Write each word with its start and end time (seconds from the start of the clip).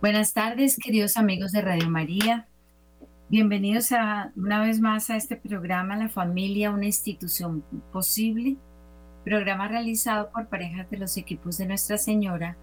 Buenas 0.00 0.32
tardes, 0.32 0.76
queridos 0.76 1.16
amigos 1.16 1.52
de 1.52 1.60
Radio 1.60 1.88
María. 1.88 2.48
Bienvenidos 3.28 3.92
a, 3.92 4.32
una 4.34 4.60
vez 4.60 4.80
más 4.80 5.08
a 5.08 5.16
este 5.16 5.36
programa 5.36 5.96
La 5.96 6.08
familia, 6.08 6.72
una 6.72 6.86
institución 6.86 7.62
posible, 7.92 8.56
programa 9.24 9.68
realizado 9.68 10.30
por 10.32 10.48
parejas 10.48 10.90
de 10.90 10.96
los 10.96 11.16
equipos 11.16 11.58
de 11.58 11.66
Nuestra 11.66 11.96
Señora, 11.96 12.56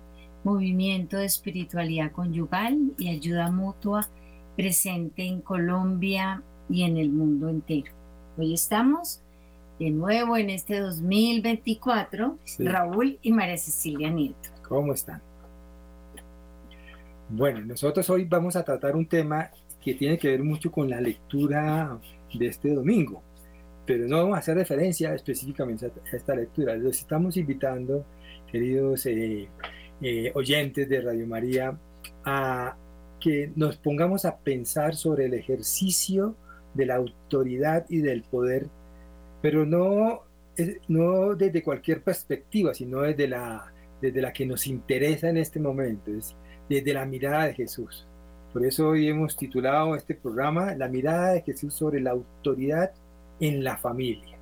Movimiento 0.43 1.17
de 1.17 1.25
Espiritualidad 1.25 2.11
Conyugal 2.11 2.93
y 2.97 3.09
Ayuda 3.09 3.51
Mutua, 3.51 4.07
presente 4.55 5.23
en 5.23 5.41
Colombia 5.41 6.41
y 6.69 6.83
en 6.83 6.97
el 6.97 7.09
mundo 7.09 7.49
entero. 7.49 7.91
Hoy 8.37 8.53
estamos 8.53 9.21
de 9.79 9.89
nuevo 9.91 10.37
en 10.37 10.49
este 10.49 10.79
2024, 10.79 12.37
Raúl 12.59 13.19
y 13.21 13.31
María 13.31 13.57
Cecilia 13.57 14.09
Nieto. 14.09 14.49
¿Cómo 14.67 14.93
están? 14.93 15.21
Bueno, 17.29 17.61
nosotros 17.61 18.09
hoy 18.09 18.25
vamos 18.25 18.55
a 18.55 18.63
tratar 18.63 18.95
un 18.95 19.05
tema 19.05 19.51
que 19.83 19.93
tiene 19.93 20.17
que 20.17 20.29
ver 20.29 20.43
mucho 20.43 20.71
con 20.71 20.89
la 20.89 20.99
lectura 21.01 21.99
de 22.33 22.47
este 22.47 22.73
domingo, 22.73 23.21
pero 23.85 24.07
no 24.07 24.17
vamos 24.17 24.35
a 24.35 24.39
hacer 24.39 24.55
referencia 24.55 25.13
específicamente 25.13 25.85
a 25.85 26.15
esta 26.15 26.35
lectura. 26.35 26.75
Les 26.75 26.99
estamos 26.99 27.37
invitando, 27.37 28.05
queridos 28.51 29.05
eh, 29.05 29.47
eh, 30.01 30.31
oyentes 30.35 30.87
de 30.87 31.01
Radio 31.01 31.27
María, 31.27 31.77
a 32.25 32.75
que 33.19 33.51
nos 33.55 33.77
pongamos 33.77 34.25
a 34.25 34.37
pensar 34.37 34.95
sobre 34.95 35.25
el 35.25 35.33
ejercicio 35.33 36.35
de 36.73 36.85
la 36.85 36.95
autoridad 36.95 37.85
y 37.89 37.99
del 37.99 38.23
poder, 38.23 38.67
pero 39.41 39.65
no, 39.65 40.21
no 40.87 41.35
desde 41.35 41.63
cualquier 41.63 42.03
perspectiva, 42.03 42.73
sino 42.73 43.01
desde 43.01 43.27
la, 43.27 43.71
desde 44.01 44.21
la 44.21 44.31
que 44.31 44.45
nos 44.45 44.67
interesa 44.67 45.29
en 45.29 45.37
este 45.37 45.59
momento. 45.59 46.11
Es, 46.11 46.35
desde 46.69 46.93
la 46.93 47.05
mirada 47.05 47.45
de 47.45 47.53
Jesús. 47.53 48.05
Por 48.53 48.65
eso 48.65 48.89
hoy 48.89 49.07
hemos 49.07 49.35
titulado 49.35 49.95
este 49.95 50.15
programa 50.15 50.73
La 50.75 50.87
mirada 50.87 51.33
de 51.33 51.41
Jesús 51.41 51.73
sobre 51.73 52.01
la 52.01 52.11
autoridad 52.11 52.91
en 53.39 53.63
la 53.63 53.77
familia. 53.77 54.37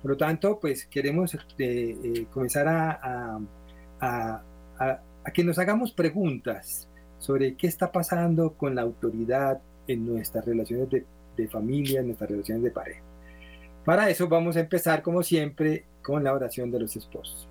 Por 0.00 0.12
lo 0.12 0.16
tanto, 0.16 0.58
pues 0.60 0.86
queremos 0.86 1.34
eh, 1.34 1.38
eh, 1.58 2.26
comenzar 2.32 2.68
a, 2.68 3.40
a, 4.00 4.42
que 5.32 5.44
nos 5.44 5.58
hagamos 5.58 5.92
preguntas 5.92 6.88
sobre 7.18 7.54
qué 7.54 7.66
está 7.66 7.90
pasando 7.90 8.52
con 8.52 8.74
la 8.74 8.82
autoridad 8.82 9.60
en 9.88 10.06
nuestras 10.06 10.44
relaciones 10.44 10.90
de, 10.90 11.04
de 11.36 11.48
familia, 11.48 12.00
en 12.00 12.06
nuestras 12.06 12.30
relaciones 12.30 12.62
de 12.62 12.70
pareja. 12.70 13.00
Para 13.84 14.10
eso 14.10 14.28
vamos 14.28 14.56
a 14.56 14.60
empezar, 14.60 15.02
como 15.02 15.22
siempre, 15.22 15.84
con 16.02 16.24
la 16.24 16.32
oración 16.32 16.70
de 16.70 16.80
los 16.80 16.96
esposos. 16.96 17.48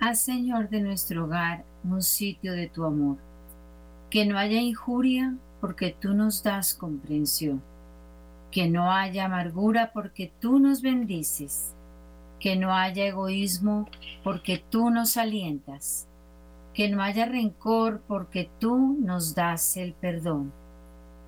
Haz, 0.00 0.20
Señor, 0.20 0.68
de 0.68 0.80
nuestro 0.80 1.24
hogar 1.24 1.64
un 1.82 2.02
sitio 2.02 2.52
de 2.52 2.68
tu 2.68 2.84
amor. 2.84 3.16
Que 4.10 4.26
no 4.26 4.38
haya 4.38 4.60
injuria 4.60 5.34
porque 5.60 5.96
tú 5.98 6.14
nos 6.14 6.42
das 6.42 6.74
comprensión. 6.74 7.62
Que 8.50 8.68
no 8.68 8.92
haya 8.92 9.26
amargura 9.26 9.92
porque 9.92 10.32
tú 10.40 10.58
nos 10.58 10.82
bendices. 10.82 11.73
Que 12.44 12.56
no 12.56 12.74
haya 12.74 13.06
egoísmo 13.06 13.88
porque 14.22 14.62
tú 14.68 14.90
nos 14.90 15.16
alientas. 15.16 16.06
Que 16.74 16.90
no 16.90 17.02
haya 17.02 17.24
rencor 17.24 18.02
porque 18.06 18.50
tú 18.58 18.98
nos 19.00 19.34
das 19.34 19.78
el 19.78 19.94
perdón. 19.94 20.52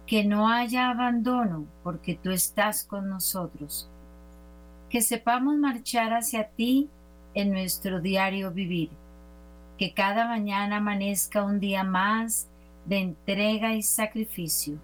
Que 0.06 0.26
no 0.26 0.50
haya 0.50 0.90
abandono 0.90 1.64
porque 1.82 2.18
tú 2.22 2.32
estás 2.32 2.84
con 2.84 3.08
nosotros. 3.08 3.88
Que 4.90 5.00
sepamos 5.00 5.56
marchar 5.56 6.12
hacia 6.12 6.48
ti 6.50 6.90
en 7.32 7.52
nuestro 7.52 8.02
diario 8.02 8.50
vivir 8.50 8.90
que 9.78 9.92
cada 9.92 10.26
mañana 10.26 10.78
amanezca 10.78 11.44
un 11.44 11.60
día 11.60 11.84
más 11.84 12.48
de 12.86 12.98
entrega 12.98 13.74
y 13.74 13.82
sacrificio, 13.82 14.78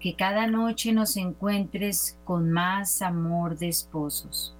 que 0.00 0.16
cada 0.16 0.46
noche 0.46 0.92
nos 0.92 1.16
encuentres 1.16 2.18
con 2.24 2.50
más 2.50 3.02
amor 3.02 3.56
de 3.58 3.68
esposos. 3.68 4.56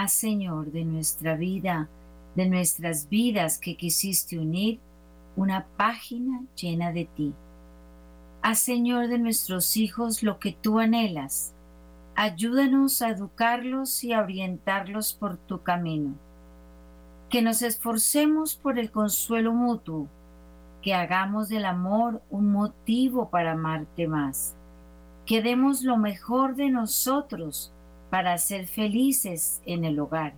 Haz, 0.00 0.12
Señor, 0.12 0.70
de 0.70 0.84
nuestra 0.84 1.34
vida, 1.34 1.88
de 2.36 2.48
nuestras 2.48 3.08
vidas 3.08 3.58
que 3.58 3.76
quisiste 3.76 4.38
unir, 4.38 4.78
una 5.34 5.66
página 5.76 6.44
llena 6.54 6.92
de 6.92 7.06
ti. 7.06 7.34
Haz, 8.40 8.60
Señor, 8.60 9.08
de 9.08 9.18
nuestros 9.18 9.76
hijos 9.76 10.22
lo 10.22 10.38
que 10.38 10.52
tú 10.52 10.78
anhelas. 10.78 11.52
Ayúdanos 12.14 13.02
a 13.02 13.08
educarlos 13.08 14.04
y 14.04 14.12
a 14.12 14.20
orientarlos 14.20 15.14
por 15.14 15.36
tu 15.36 15.64
camino 15.64 16.14
que 17.28 17.42
nos 17.42 17.62
esforcemos 17.62 18.54
por 18.54 18.78
el 18.78 18.92
consuelo 18.92 19.52
mutuo, 19.52 20.06
que 20.80 20.94
hagamos 20.94 21.48
del 21.48 21.64
amor 21.64 22.22
un 22.30 22.52
motivo 22.52 23.30
para 23.30 23.52
amarte 23.52 24.06
más, 24.06 24.54
que 25.26 25.42
demos 25.42 25.82
lo 25.82 25.96
mejor 25.96 26.54
de 26.54 26.70
nosotros 26.70 27.72
para 28.10 28.38
ser 28.38 28.66
felices 28.66 29.62
en 29.66 29.84
el 29.84 29.98
hogar, 29.98 30.34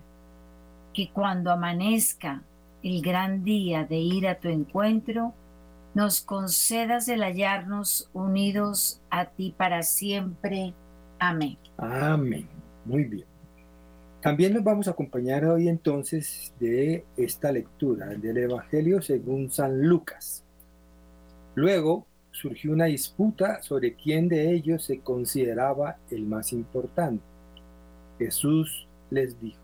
que 0.93 1.11
cuando 1.11 1.51
amanezca 1.51 2.43
el 2.83 3.01
gran 3.01 3.43
día 3.43 3.85
de 3.85 3.97
ir 3.97 4.27
a 4.27 4.39
tu 4.39 4.49
encuentro, 4.49 5.33
nos 5.93 6.21
concedas 6.21 7.07
el 7.07 7.21
hallarnos 7.21 8.09
unidos 8.13 9.01
a 9.09 9.25
ti 9.25 9.53
para 9.57 9.83
siempre. 9.83 10.73
Amén. 11.19 11.57
Amén. 11.77 12.47
Muy 12.85 13.05
bien. 13.05 13.25
También 14.21 14.53
nos 14.53 14.63
vamos 14.63 14.87
a 14.87 14.91
acompañar 14.91 15.45
hoy 15.45 15.67
entonces 15.67 16.53
de 16.59 17.05
esta 17.17 17.51
lectura 17.51 18.07
del 18.07 18.37
Evangelio 18.37 19.01
según 19.01 19.49
San 19.49 19.81
Lucas. 19.81 20.43
Luego 21.55 22.05
surgió 22.31 22.71
una 22.71 22.85
disputa 22.85 23.61
sobre 23.61 23.95
quién 23.95 24.29
de 24.29 24.51
ellos 24.51 24.83
se 24.83 24.99
consideraba 24.99 25.97
el 26.09 26.25
más 26.25 26.53
importante. 26.53 27.30
Jesús 28.25 28.87
les 29.09 29.39
dijo, 29.41 29.59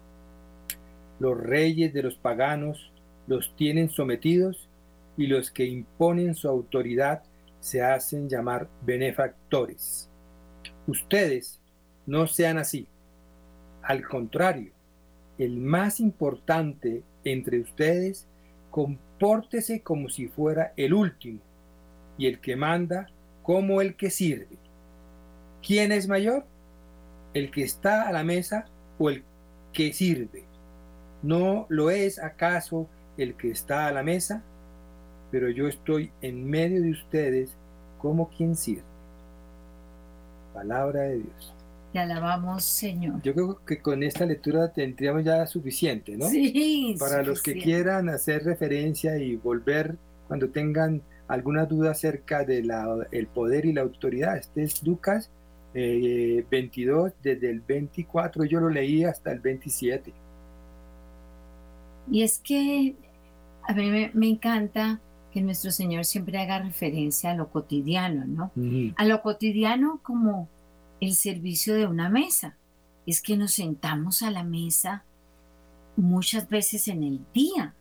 los 1.20 1.38
reyes 1.38 1.94
de 1.94 2.04
los 2.04 2.16
paganos 2.16 2.92
los 3.28 3.56
tienen 3.56 3.90
sometidos 3.90 4.70
y 5.16 5.28
los 5.28 5.52
que 5.52 5.66
imponen 5.66 6.36
su 6.36 6.48
autoridad 6.48 7.24
se 7.60 7.82
hacen 7.82 8.30
llamar 8.30 8.70
benefactores. 8.84 10.10
Ustedes 10.88 11.60
no 12.06 12.28
sean 12.28 12.58
así 12.58 12.88
al 13.88 14.06
contrario, 14.06 14.74
el 15.38 15.62
más 15.62 16.02
importante 16.02 17.04
entre 17.24 17.62
ustedes, 17.62 18.28
compórtese 18.70 19.82
como 19.82 20.10
si 20.10 20.28
fuera 20.28 20.74
el 20.76 20.94
último 20.94 21.40
y 22.18 22.28
el 22.28 22.42
que 22.42 22.58
manda 22.58 23.08
como 23.44 23.80
el 23.80 23.96
que 23.96 24.10
sirve. 24.10 24.58
¿Quién 25.66 25.94
es 25.94 26.10
mayor? 26.10 26.46
¿El 27.38 27.52
que 27.52 27.62
está 27.62 28.08
a 28.08 28.12
la 28.12 28.24
mesa 28.24 28.66
o 28.98 29.12
el 29.12 29.24
que 29.72 29.94
sirve? 29.94 30.46
¿No 31.22 31.68
lo 31.70 31.92
es 31.92 32.18
acaso 32.18 32.88
el 33.16 33.36
que 33.36 33.52
está 33.52 33.86
a 33.86 33.92
la 33.92 34.02
mesa? 34.02 34.42
Pero 35.30 35.52
yo 35.52 35.68
estoy 35.68 36.12
en 36.24 36.50
medio 36.50 36.82
de 36.82 36.90
ustedes 36.90 37.56
como 38.00 38.28
quien 38.30 38.56
sirve. 38.56 38.82
Palabra 40.52 41.02
de 41.02 41.18
Dios. 41.18 41.54
Te 41.94 42.00
alabamos, 42.00 42.64
Señor. 42.64 43.22
Yo 43.22 43.36
creo 43.36 43.64
que 43.64 43.84
con 43.84 44.02
esta 44.02 44.26
lectura 44.26 44.74
tendríamos 44.74 45.24
ya 45.24 45.46
suficiente, 45.46 46.18
¿no? 46.18 46.28
Sí. 46.30 46.96
Para 46.98 47.22
los 47.22 47.44
que 47.44 47.54
quieran 47.54 48.10
hacer 48.10 48.46
referencia 48.46 49.16
y 49.20 49.36
volver 49.36 49.96
cuando 50.28 50.50
tengan 50.50 51.04
alguna 51.28 51.66
duda 51.66 51.92
acerca 51.92 52.44
del 52.44 52.72
el 53.12 53.28
poder 53.28 53.68
y 53.68 53.74
la 53.74 53.82
autoridad. 53.82 54.38
Este 54.38 54.64
es 54.64 54.82
Lucas 54.82 55.30
22, 55.74 57.12
eh, 57.12 57.16
desde 57.22 57.50
el 57.50 57.62
24, 57.62 58.46
yo 58.46 58.60
lo 58.60 58.70
leí 58.70 59.04
hasta 59.04 59.32
el 59.32 59.40
27. 59.40 60.14
Y 62.10 62.24
es 62.24 62.40
que 62.40 62.96
a 63.68 63.74
mí 63.74 64.10
me, 64.14 64.28
encanta 64.30 65.02
que 65.32 65.42
nuestro 65.42 65.72
Señor 65.72 66.06
siempre 66.06 66.40
haga 66.40 66.60
referencia 66.60 67.32
a 67.32 67.36
lo 67.36 67.50
cotidiano, 67.50 68.26
¿no? 68.26 68.52
A 68.96 69.06
lo 69.06 69.22
cotidiano 69.22 70.00
como 70.04 70.48
el 71.02 71.14
servicio 71.16 71.76
de 71.76 71.86
una 71.86 72.10
mesa. 72.10 72.56
Es 73.06 73.22
que 73.22 73.38
nos 73.38 73.52
sentamos 73.52 74.22
a 74.22 74.32
la 74.32 74.44
mesa 74.44 75.04
muchas 75.96 76.48
veces 76.48 76.88
en 76.88 77.04
el 77.04 77.20
día. 77.34 77.74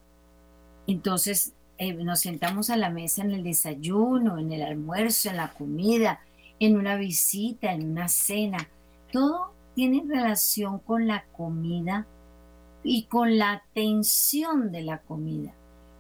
Entonces, 0.86 1.52
eh, 1.78 1.92
nos 1.92 2.20
sentamos 2.20 2.70
a 2.70 2.76
la 2.76 2.90
mesa 2.90 3.22
en 3.22 3.32
el 3.32 3.44
desayuno, 3.44 4.38
en 4.38 4.52
el 4.52 4.62
almuerzo, 4.62 5.30
en 5.30 5.36
la 5.36 5.52
comida, 5.52 6.20
en 6.60 6.76
una 6.76 6.96
visita, 6.96 7.72
en 7.72 7.90
una 7.90 8.08
cena. 8.08 8.68
Todo 9.12 9.52
tiene 9.74 10.02
relación 10.06 10.78
con 10.78 11.06
la 11.06 11.24
comida 11.36 12.06
y 12.82 13.04
con 13.04 13.38
la 13.38 13.52
atención 13.52 14.72
de 14.72 14.82
la 14.82 14.98
comida. 14.98 15.52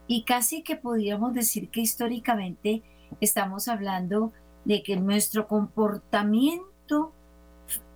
Y 0.06 0.22
casi 0.22 0.62
que 0.62 0.76
podríamos 0.76 1.34
decir 1.34 1.68
que 1.68 1.80
históricamente 1.80 2.82
estamos 3.20 3.68
hablando 3.68 4.32
de 4.64 4.82
que 4.82 4.96
nuestro 4.96 5.46
comportamiento 5.46 7.12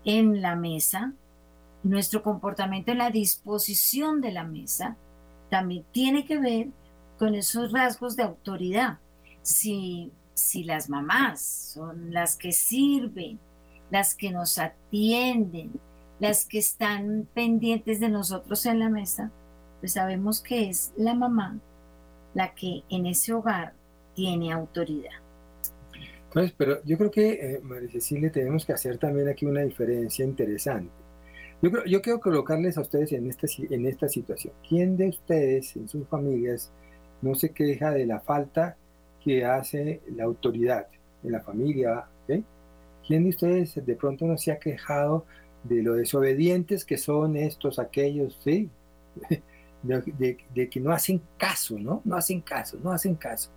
en 0.04 0.42
la 0.42 0.56
mesa, 0.56 1.12
nuestro 1.82 2.22
comportamiento 2.22 2.92
en 2.92 2.98
la 2.98 3.10
disposición 3.10 4.20
de 4.20 4.32
la 4.32 4.44
mesa, 4.44 4.96
también 5.50 5.84
tiene 5.92 6.24
que 6.24 6.38
ver 6.38 6.68
con 7.18 7.34
esos 7.34 7.72
rasgos 7.72 8.16
de 8.16 8.22
autoridad. 8.22 8.98
Si 10.40 10.64
las 10.64 10.88
mamás 10.88 11.40
son 11.40 12.12
las 12.12 12.37
que 12.37 12.52
sirven, 12.52 13.38
las 13.90 14.14
que 14.14 14.31
nos 14.31 14.58
atienden, 14.58 15.72
las 16.19 16.44
que 16.46 16.58
están 16.58 17.28
pendientes 17.34 18.00
de 18.00 18.08
nosotros 18.08 18.66
en 18.66 18.78
la 18.78 18.88
mesa, 18.88 19.31
pues 19.81 19.92
sabemos 19.92 20.40
que 20.40 20.69
es 20.69 20.92
la 20.96 21.14
mamá 21.14 21.58
la 22.34 22.54
que 22.54 22.82
en 22.88 23.06
ese 23.06 23.32
hogar 23.32 23.72
tiene 24.14 24.52
autoridad. 24.52 25.10
Pues, 26.32 26.52
pero 26.52 26.82
yo 26.84 26.96
creo 26.96 27.10
que, 27.10 27.31
eh, 27.32 27.60
María 27.62 27.90
Cecilia, 27.90 28.31
tenemos 28.31 28.64
que 28.64 28.72
hacer 28.72 28.98
también 28.98 29.28
aquí 29.28 29.46
una 29.46 29.62
diferencia 29.62 30.25
interesante. 30.25 30.93
Yo, 31.60 31.70
creo, 31.70 31.84
yo 31.86 32.00
quiero 32.00 32.20
colocarles 32.20 32.78
a 32.78 32.82
ustedes 32.82 33.12
en 33.12 33.28
esta, 33.28 33.46
en 33.58 33.86
esta 33.86 34.08
situación. 34.08 34.54
¿Quién 34.69 34.96
de 34.96 35.08
ustedes 35.08 35.75
en 35.76 35.88
sus 35.88 36.06
familias 36.08 36.70
no 37.20 37.34
se 37.34 37.50
queja 37.50 37.90
de 37.90 38.06
la 38.06 38.20
falta 38.20 38.76
que 39.22 39.44
hace 39.44 40.00
la 40.17 40.25
autoridad 40.25 40.87
en 41.22 41.32
la 41.32 41.40
familia? 41.40 42.06
¿Quién 43.06 43.25
de 43.25 43.31
ustedes 43.31 43.84
de 43.84 43.94
pronto 43.96 44.26
no 44.26 44.38
se 44.38 44.52
ha 44.52 44.58
quejado 44.58 45.25
de 45.64 45.82
lo 45.82 45.94
desobedientes 45.94 46.84
que 46.84 46.96
son 46.96 47.37
estos, 47.37 47.78
aquellos, 47.78 48.38
¿sí? 48.43 48.70
De, 49.82 50.69
que 50.69 50.78
no 50.78 50.93
hacen 50.93 51.22
caso, 51.38 51.78
¿no? 51.78 52.02
No 52.05 52.14
hacen 52.14 52.43
caso, 52.43 52.78
no 52.82 52.93
hacen 52.93 53.14
caso. 53.14 53.50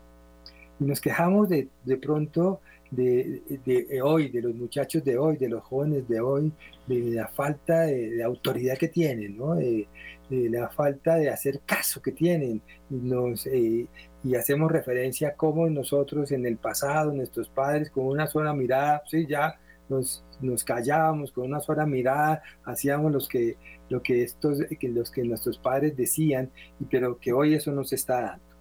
Y 0.84 0.86
nos 0.86 1.00
quejamos 1.00 1.48
de, 1.48 1.70
de 1.86 1.96
pronto 1.96 2.60
de, 2.92 3.42
de, 3.66 4.02
hoy, 4.02 4.28
de 4.28 4.42
los 4.42 4.54
muchachos 4.54 5.02
de 5.06 5.18
hoy, 5.18 5.38
de 5.38 5.48
los 5.48 5.64
jóvenes 5.64 6.06
de 6.10 6.20
hoy, 6.20 6.52
de 6.88 7.00
la 7.12 7.30
falta 7.30 7.84
de, 7.84 8.22
autoridad 8.22 8.78
que 8.78 8.90
tienen, 8.90 9.38
¿no? 9.38 9.56
de, 9.56 9.88
la 10.30 10.68
falta 10.70 11.16
de 11.16 11.30
hacer 11.30 11.62
caso 11.66 12.02
que 12.02 12.12
tienen. 12.12 12.62
Y, 12.90 12.96
nos, 12.96 13.48
eh, 13.48 13.88
y 14.26 14.36
hacemos 14.36 14.70
referencia 14.70 15.30
a 15.30 15.36
cómo 15.36 15.70
nosotros 15.70 16.34
en 16.34 16.46
el 16.46 16.58
pasado, 16.58 17.14
nuestros 17.14 17.48
padres, 17.48 17.90
con 17.90 18.06
una 18.06 18.28
sola 18.28 18.54
mirada, 18.54 19.04
sí, 19.06 19.26
ya 19.26 19.58
nos, 19.88 20.26
nos 20.42 20.66
callábamos 20.66 21.32
con 21.32 21.46
una 21.46 21.62
sola 21.62 21.86
mirada, 21.86 22.44
hacíamos 22.66 23.10
los 23.10 23.30
que, 23.30 23.56
lo 23.88 24.04
que, 24.04 24.24
estos, 24.24 24.60
que, 24.78 24.90
los 24.90 25.12
que 25.12 25.24
nuestros 25.24 25.58
padres 25.58 25.96
decían, 25.96 26.52
pero 26.92 27.18
que 27.20 27.32
hoy 27.32 27.54
eso 27.54 27.72
nos 27.72 27.94
está 27.94 28.22
dando. 28.22 28.53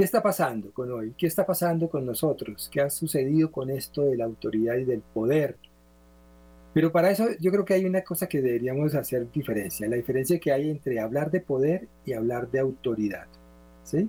¿Qué 0.00 0.04
está 0.04 0.22
pasando 0.22 0.72
con 0.72 0.90
hoy? 0.90 1.12
¿Qué 1.12 1.26
está 1.26 1.44
pasando 1.44 1.90
con 1.90 2.06
nosotros? 2.06 2.70
¿Qué 2.72 2.80
ha 2.80 2.88
sucedido 2.88 3.52
con 3.52 3.68
esto 3.68 4.00
de 4.06 4.16
la 4.16 4.24
autoridad 4.24 4.76
y 4.76 4.86
del 4.86 5.02
poder? 5.02 5.58
Pero 6.72 6.90
para 6.90 7.10
eso 7.10 7.26
yo 7.38 7.50
creo 7.50 7.66
que 7.66 7.74
hay 7.74 7.84
una 7.84 8.00
cosa 8.00 8.26
que 8.26 8.40
deberíamos 8.40 8.94
hacer 8.94 9.30
diferencia, 9.30 9.86
la 9.90 9.96
diferencia 9.96 10.40
que 10.40 10.52
hay 10.52 10.70
entre 10.70 11.00
hablar 11.00 11.30
de 11.30 11.42
poder 11.42 11.86
y 12.06 12.14
hablar 12.14 12.50
de 12.50 12.60
autoridad. 12.60 13.26
¿sí? 13.82 14.08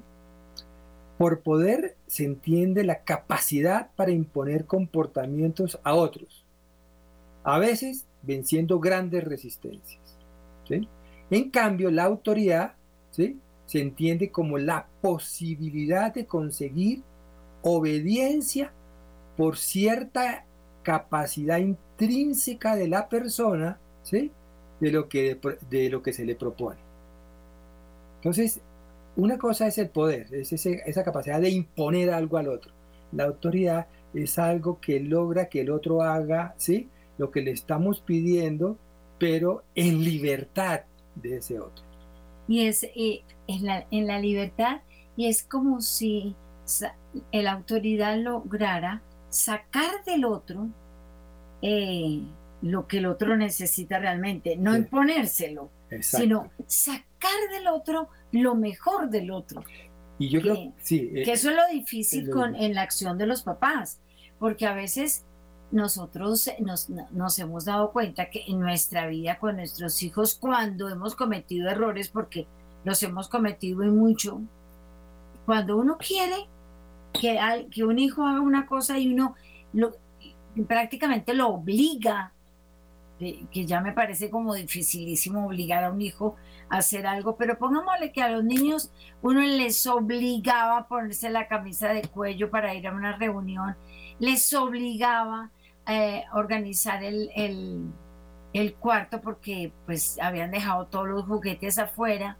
Por 1.18 1.42
poder 1.42 1.98
se 2.08 2.24
entiende 2.24 2.86
la 2.86 3.04
capacidad 3.04 3.92
para 3.98 4.12
imponer 4.12 4.64
comportamientos 4.64 5.78
a 5.84 5.94
otros, 5.94 6.46
a 7.44 7.60
veces 7.60 8.06
venciendo 8.24 8.80
grandes 8.80 9.26
resistencias. 9.26 10.18
En 11.30 11.50
cambio, 11.50 11.92
la 11.92 12.06
autoridad 12.06 12.76
¿sí? 13.10 13.42
Se 13.72 13.80
entiende 13.80 14.32
como 14.32 14.58
la 14.58 14.86
posibilidad 15.00 16.14
de 16.14 16.26
conseguir 16.26 17.04
obediencia 17.62 18.74
por 19.38 19.58
cierta 19.58 20.44
capacidad 20.84 21.58
intrínseca 21.58 22.76
de 22.76 22.90
la 22.90 23.08
persona 23.08 23.80
¿sí? 24.04 24.30
de, 24.82 24.92
lo 24.92 25.08
que, 25.08 25.40
de 25.70 25.90
lo 25.90 26.04
que 26.04 26.12
se 26.12 26.26
le 26.26 26.36
propone. 26.36 26.82
Entonces, 28.18 28.60
una 29.16 29.38
cosa 29.38 29.68
es 29.68 29.78
el 29.78 29.88
poder, 29.88 30.28
es 30.34 30.52
esa 30.52 31.04
capacidad 31.06 31.40
de 31.40 31.52
imponer 31.52 32.10
algo 32.10 32.36
al 32.36 32.50
otro. 32.50 32.74
La 33.14 33.24
autoridad 33.24 33.88
es 34.14 34.38
algo 34.38 34.82
que 34.82 35.00
logra 35.00 35.48
que 35.48 35.62
el 35.62 35.70
otro 35.70 36.02
haga, 36.02 36.56
¿sí? 36.58 36.90
Lo 37.18 37.32
que 37.32 37.42
le 37.42 37.52
estamos 37.52 38.02
pidiendo, 38.02 38.78
pero 39.18 39.64
en 39.76 40.04
libertad 40.04 40.82
de 41.16 41.38
ese 41.38 41.62
otro. 41.62 41.91
Y 42.48 42.68
es 42.68 42.84
eh, 42.84 43.24
en, 43.48 43.66
la, 43.66 43.88
en, 43.92 44.08
la, 44.08 44.20
libertad, 44.20 44.82
y 45.16 45.28
es 45.28 45.44
como 45.44 45.82
si 45.82 46.36
la 47.32 47.52
autoridad 47.52 48.18
lograra 48.18 49.02
sacar 49.30 50.04
del 50.06 50.26
otro 50.26 50.70
eh, 51.62 52.22
lo 52.62 52.88
que 52.88 53.00
el 53.00 53.06
otro 53.08 53.36
necesita 53.36 54.00
realmente, 54.00 54.56
no 54.56 54.76
imponérselo, 54.76 55.72
sino 56.02 56.52
sacar 56.68 57.50
del 57.52 57.68
otro 57.68 58.10
lo 58.32 58.56
mejor 58.56 59.10
del 59.10 59.32
otro. 59.32 59.64
Y 60.20 60.30
yo 60.30 60.42
creo 60.42 60.56
que, 60.56 60.72
sí, 60.78 61.12
eh, 61.16 61.24
que 61.24 61.32
eso 61.32 61.50
es 61.50 61.56
lo 61.56 61.68
difícil 61.72 62.30
con, 62.30 62.56
en 62.56 62.76
la 62.76 62.84
acción 62.84 63.18
de 63.18 63.26
los 63.26 63.42
papás, 63.42 64.00
porque 64.38 64.68
a 64.68 64.74
veces 64.74 65.26
nosotros 65.72 66.50
nos, 66.60 66.90
nos, 66.90 67.40
hemos 67.40 67.66
dado 67.66 67.92
cuenta 67.92 68.30
que 68.30 68.44
en 68.48 68.60
nuestra 68.60 69.08
vida 69.08 69.40
con 69.40 69.56
nuestros 69.56 70.04
hijos, 70.04 70.36
cuando 70.36 70.90
hemos 70.90 71.16
cometido 71.16 71.70
errores, 71.70 72.10
porque 72.10 72.48
los 72.84 73.02
hemos 73.04 73.30
cometido 73.30 73.84
y 73.84 73.90
mucho, 73.90 74.42
cuando 75.46 75.78
uno 75.78 75.98
quiere 75.98 76.48
que, 77.14 77.40
que 77.72 77.84
un 77.84 78.00
hijo 78.00 78.26
haga 78.26 78.42
una 78.42 78.66
cosa 78.66 79.00
y 79.00 79.14
uno 79.14 79.36
lo, 79.74 79.96
prácticamente 80.68 81.34
lo 81.34 81.50
obliga 81.50 82.34
que 83.52 83.66
ya 83.66 83.82
me 83.82 83.94
parece 83.94 84.32
como 84.32 84.56
dificilísimo 84.56 85.46
obligar 85.46 85.84
a 85.84 85.92
un 85.92 86.02
hijo 86.02 86.36
a 86.70 86.78
hacer 86.78 87.06
algo, 87.06 87.36
pero 87.36 87.58
pongámosle 87.58 88.12
que 88.12 88.24
a 88.24 88.30
los 88.30 88.44
niños 88.44 88.92
uno 89.22 89.42
les 89.42 89.86
obligaba 89.86 90.80
a 90.80 90.88
ponerse 90.88 91.30
la 91.30 91.48
camisa 91.48 91.90
de 91.90 92.02
cuello 92.02 92.50
para 92.50 92.74
ir 92.74 92.88
a 92.88 92.94
una 92.94 93.18
reunión, 93.18 93.76
les 94.20 94.52
obligaba 94.54 95.52
eh, 95.92 96.24
organizar 96.34 97.04
el, 97.04 97.30
el, 98.54 98.74
cuarto 98.76 99.20
porque 99.20 99.74
pues 99.86 100.18
habían 100.22 100.52
dejado 100.52 100.88
todos 100.88 101.08
los 101.10 101.26
juguetes 101.26 101.78
afuera, 101.78 102.38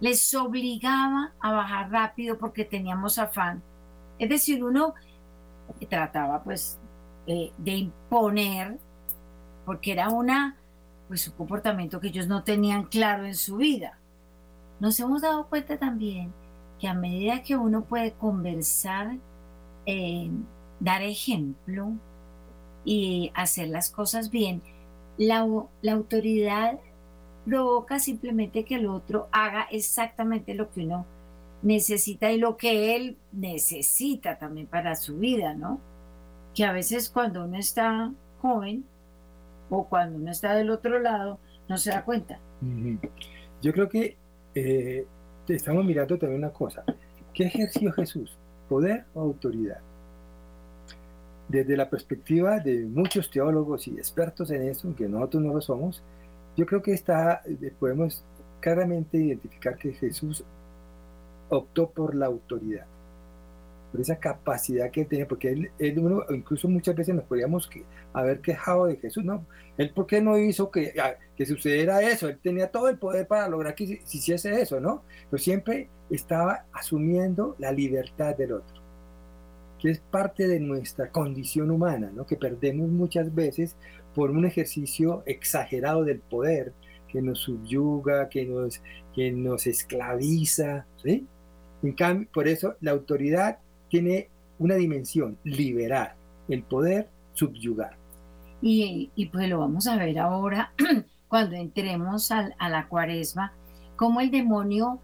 les 0.00 0.34
obligaba 0.34 1.34
a 1.38 1.52
bajar 1.52 1.90
rápido 1.90 2.38
porque 2.38 2.64
teníamos 2.64 3.18
afán. 3.18 3.62
Es 4.18 4.30
decir, 4.30 4.64
uno 4.64 4.94
trataba 5.90 6.42
pues 6.42 6.78
eh, 7.26 7.52
de 7.58 7.72
imponer 7.72 8.78
porque 9.66 9.92
era 9.92 10.08
una, 10.08 10.56
pues 11.08 11.28
un 11.28 11.34
comportamiento 11.34 12.00
que 12.00 12.08
ellos 12.08 12.26
no 12.26 12.42
tenían 12.42 12.84
claro 12.84 13.26
en 13.26 13.34
su 13.34 13.58
vida. 13.58 13.98
Nos 14.80 14.98
hemos 14.98 15.20
dado 15.20 15.46
cuenta 15.46 15.76
también 15.76 16.32
que 16.80 16.88
a 16.88 16.94
medida 16.94 17.42
que 17.42 17.54
uno 17.54 17.84
puede 17.84 18.12
conversar, 18.12 19.18
eh, 19.84 20.30
dar 20.80 21.02
ejemplo 21.02 21.92
y 22.88 23.32
hacer 23.34 23.68
las 23.68 23.90
cosas 23.90 24.30
bien, 24.30 24.62
la, 25.18 25.46
la 25.82 25.92
autoridad 25.92 26.78
provoca 27.44 27.98
simplemente 27.98 28.64
que 28.64 28.76
el 28.76 28.86
otro 28.86 29.28
haga 29.30 29.66
exactamente 29.70 30.54
lo 30.54 30.70
que 30.70 30.86
uno 30.86 31.04
necesita 31.60 32.32
y 32.32 32.38
lo 32.38 32.56
que 32.56 32.96
él 32.96 33.18
necesita 33.30 34.38
también 34.38 34.66
para 34.66 34.94
su 34.94 35.18
vida, 35.18 35.52
¿no? 35.52 35.80
Que 36.54 36.64
a 36.64 36.72
veces 36.72 37.10
cuando 37.10 37.44
uno 37.44 37.58
está 37.58 38.10
joven, 38.40 38.86
o 39.68 39.84
cuando 39.86 40.16
uno 40.16 40.30
está 40.30 40.54
del 40.54 40.70
otro 40.70 40.98
lado, 40.98 41.38
no 41.68 41.76
se 41.76 41.90
da 41.90 42.06
cuenta. 42.06 42.40
Yo 43.60 43.70
creo 43.74 43.90
que 43.90 44.16
eh, 44.54 45.06
estamos 45.46 45.84
mirando 45.84 46.16
también 46.16 46.42
una 46.42 46.54
cosa. 46.54 46.84
¿Qué 47.34 47.44
ejerció 47.44 47.92
Jesús? 47.92 48.38
¿Poder 48.66 49.04
o 49.12 49.20
autoridad? 49.20 49.82
Desde 51.48 51.76
la 51.76 51.88
perspectiva 51.88 52.60
de 52.60 52.84
muchos 52.84 53.30
teólogos 53.30 53.88
y 53.88 53.92
expertos 53.92 54.50
en 54.50 54.62
eso, 54.62 54.88
aunque 54.88 55.08
nosotros 55.08 55.42
no 55.42 55.54
lo 55.54 55.60
somos, 55.60 56.02
yo 56.56 56.66
creo 56.66 56.82
que 56.82 56.92
está, 56.92 57.42
eh, 57.46 57.72
podemos 57.78 58.22
claramente 58.60 59.16
identificar 59.16 59.76
que 59.76 59.92
Jesús 59.92 60.44
optó 61.48 61.88
por 61.88 62.14
la 62.14 62.26
autoridad 62.26 62.86
por 63.90 64.00
esa 64.00 64.16
capacidad 64.16 64.90
que 64.90 65.02
él 65.02 65.06
tenía, 65.06 65.26
porque 65.26 65.48
él, 65.48 65.70
incluso 66.30 66.68
muchas 66.68 66.94
veces 66.94 67.14
nos 67.14 67.24
podríamos 67.24 67.70
haber 68.12 68.40
quejado 68.40 68.86
de 68.86 68.96
Jesús, 68.96 69.24
¿no? 69.24 69.46
Él, 69.76 69.90
¿por 69.90 70.06
qué 70.06 70.20
no 70.20 70.38
hizo 70.38 70.70
que, 70.70 70.92
que 71.36 71.46
sucediera 71.46 72.02
eso? 72.02 72.28
Él 72.28 72.38
tenía 72.42 72.70
todo 72.70 72.88
el 72.88 72.98
poder 72.98 73.26
para 73.26 73.48
lograr 73.48 73.74
que 73.74 74.00
se 74.04 74.18
hiciese 74.18 74.60
eso, 74.60 74.80
¿no? 74.80 75.02
Pero 75.30 75.42
siempre 75.42 75.88
estaba 76.10 76.64
asumiendo 76.72 77.56
la 77.58 77.72
libertad 77.72 78.36
del 78.36 78.52
otro, 78.52 78.77
que 79.78 79.90
es 79.90 80.00
parte 80.00 80.48
de 80.48 80.60
nuestra 80.60 81.10
condición 81.10 81.70
humana, 81.70 82.10
¿no? 82.14 82.26
Que 82.26 82.36
perdemos 82.36 82.88
muchas 82.88 83.34
veces 83.34 83.76
por 84.14 84.30
un 84.30 84.44
ejercicio 84.44 85.22
exagerado 85.26 86.04
del 86.04 86.20
poder 86.20 86.72
que 87.08 87.22
nos 87.22 87.40
subyuga, 87.40 88.28
que 88.28 88.44
nos, 88.44 88.82
que 89.14 89.32
nos 89.32 89.66
esclaviza, 89.66 90.86
¿sí? 91.02 91.26
En 91.82 91.92
cambio, 91.92 92.28
por 92.32 92.48
eso 92.48 92.74
la 92.80 92.90
autoridad 92.90 93.58
tiene 93.88 94.28
una 94.58 94.74
dimensión, 94.74 95.38
liberar, 95.44 96.16
el 96.48 96.62
poder 96.64 97.08
subyugar. 97.32 97.96
Y, 98.60 99.10
pues 99.32 99.48
lo 99.48 99.60
vamos 99.60 99.86
a 99.86 99.96
ver 99.96 100.18
ahora 100.18 100.72
cuando 101.28 101.54
entremos 101.54 102.32
a, 102.32 102.50
a 102.58 102.68
la 102.68 102.88
cuaresma, 102.88 103.52
cómo 103.94 104.20
el 104.20 104.32
demonio 104.32 105.00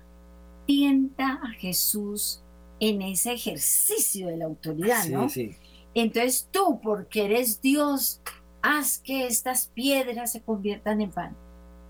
tienta 0.66 1.40
a 1.42 1.50
Jesús 1.50 2.43
en 2.88 3.02
ese 3.02 3.32
ejercicio 3.32 4.28
de 4.28 4.36
la 4.36 4.44
autoridad, 4.46 5.06
¿no? 5.06 5.28
Sí, 5.28 5.52
sí. 5.52 5.56
Entonces 5.94 6.48
tú, 6.50 6.80
porque 6.82 7.24
eres 7.26 7.60
Dios, 7.60 8.20
haz 8.62 8.98
que 8.98 9.26
estas 9.26 9.68
piedras 9.68 10.32
se 10.32 10.42
conviertan 10.42 11.00
en 11.00 11.10
pan. 11.10 11.36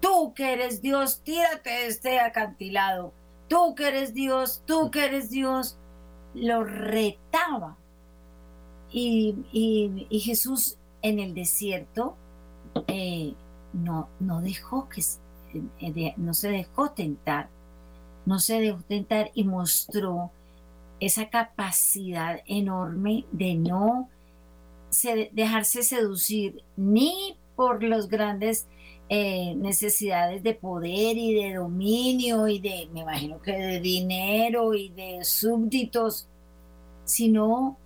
Tú 0.01 0.35
que 0.35 0.53
eres 0.53 0.83
Dios, 0.83 1.23
tírate 1.25 1.71
de 1.71 1.87
este 1.87 2.21
acantilado. 2.21 3.15
Tú 3.49 3.75
que 3.75 3.89
eres 3.89 4.13
Dios, 4.13 4.63
tú 4.67 4.91
que 4.91 5.07
eres 5.07 5.31
Dios, 5.31 5.79
lo 6.35 6.65
retaba. 6.65 7.77
Y, 8.91 9.35
Jesús 10.11 10.77
en 11.03 11.19
el 11.19 11.35
desierto 11.35 12.17
eh, 12.87 13.35
no, 13.73 14.09
no 14.21 14.41
dejó 14.41 14.89
que 14.89 15.03
eh, 15.81 16.15
no 16.17 16.33
se 16.35 16.51
dejó 16.51 16.91
tentar, 16.91 17.49
no 18.27 18.39
se 18.39 18.61
dejó 18.61 18.81
tentar 18.83 19.31
y 19.35 19.45
mostró 19.45 20.31
esa 21.01 21.29
capacidad 21.29 22.41
enorme 22.47 23.25
de 23.33 23.55
no 23.55 24.09
dejarse 25.33 25.83
seducir 25.83 26.63
ni 26.77 27.37
por 27.57 27.83
los 27.83 28.09
grandes 28.09 28.69
eh, 29.09 29.55
necesidades 29.57 30.43
de 30.43 30.55
poder 30.55 31.17
y 31.17 31.35
de 31.35 31.55
dominio 31.55 32.49
y 32.49 32.59
de, 32.59 32.89
me 32.93 33.01
imagino 33.01 33.41
que 33.43 33.53
de 33.53 33.81
dinero 33.81 34.75
y 34.75 34.89
de 34.91 35.25
súbditos, 35.25 36.29
sino 37.05 37.77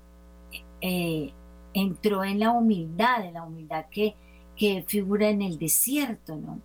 eh, 0.80 1.32
entró 1.74 2.24
en 2.24 2.40
la 2.40 2.52
humildad, 2.52 3.24
en 3.24 3.34
la 3.34 3.44
humildad 3.44 3.86
que, 3.90 4.14
que 4.56 4.84
figura 4.86 5.28
en 5.28 5.42
el 5.42 5.58
desierto, 5.58 6.36
¿no? 6.36 6.60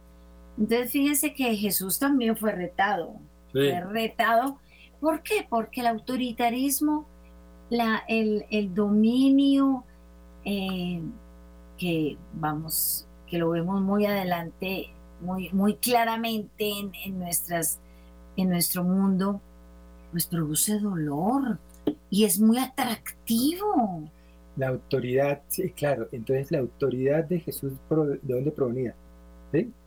Entonces 0.57 0.91
fíjense 0.91 1.33
que 1.33 1.55
Jesús 1.55 1.97
también 1.97 2.37
fue 2.37 2.51
retado, 2.51 3.15
fue 3.51 3.81
retado 3.81 4.59
¿Por 5.03 5.21
qué? 5.21 5.45
Porque 5.49 5.81
el 5.81 5.87
autoritarismo, 5.87 7.05
la, 7.69 8.05
el, 8.07 8.73
dominio 8.73 9.83
eh, 10.45 11.01
que 11.77 12.17
vamos, 12.35 13.05
que 13.27 13.37
lo 13.37 13.49
vemos 13.49 13.81
muy 13.81 14.05
adelante, 14.05 14.93
muy, 15.19 15.49
muy 15.49 15.75
claramente 15.75 16.71
en, 17.03 17.19
nuestras, 17.19 17.81
en 18.37 18.47
nuestro 18.47 18.85
mundo, 18.85 19.41
pues 20.11 20.25
produce 20.25 20.79
dolor 20.79 21.59
y 22.09 22.23
es 22.23 22.39
muy 22.39 22.57
atractivo. 22.59 24.09
La 24.55 24.69
autoridad, 24.69 25.41
sí, 25.49 25.69
claro, 25.71 26.07
entonces 26.13 26.49
la 26.49 26.59
autoridad 26.59 27.25
de 27.25 27.41
Jesús, 27.41 27.73
¿de 27.89 28.33
dónde 28.33 28.51
provenía? 28.51 28.95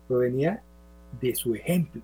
Provenía 0.06 0.62
de 1.22 1.34
su 1.34 1.54
ejemplo, 1.54 2.02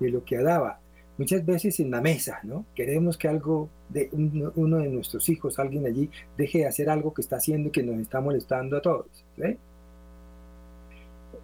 de 0.00 0.08
lo 0.08 0.24
que 0.24 0.38
daba 0.38 0.80
muchas 1.18 1.44
veces 1.44 1.80
en 1.80 1.90
la 1.90 2.00
mesa, 2.00 2.40
¿no? 2.42 2.66
Queremos 2.74 3.16
que 3.16 3.28
algo 3.28 3.68
de 3.88 4.10
uno, 4.12 4.78
de 4.78 4.88
nuestros 4.88 5.28
hijos, 5.28 5.58
alguien 5.58 5.86
allí, 5.86 6.10
deje 6.36 6.58
de 6.58 6.66
hacer 6.66 6.90
algo 6.90 7.14
que 7.14 7.22
está 7.22 7.36
haciendo 7.36 7.68
y 7.68 7.72
que 7.72 7.82
nos 7.82 7.98
está 7.98 8.20
molestando 8.20 8.76
a 8.76 8.82
todos. 8.82 9.24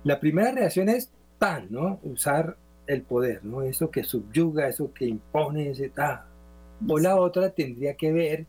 La 0.05 0.21
primera 0.21 0.53
reacción 0.53 0.89
es 0.89 1.11
pan, 1.39 1.69
¿no? 1.71 2.01
Usar 2.03 2.57
el 2.87 3.03
poder, 3.03 3.45
¿no? 3.45 3.63
Eso 3.63 3.91
que 3.91 4.05
subyuga, 4.05 4.69
eso 4.69 4.93
que 4.93 5.07
impone, 5.07 5.71
ese 5.71 5.89
ta. 5.89 6.27
O 6.89 6.99
la 6.99 7.17
otra 7.17 7.51
tendría 7.51 7.95
que 7.95 8.13
ver 8.13 8.47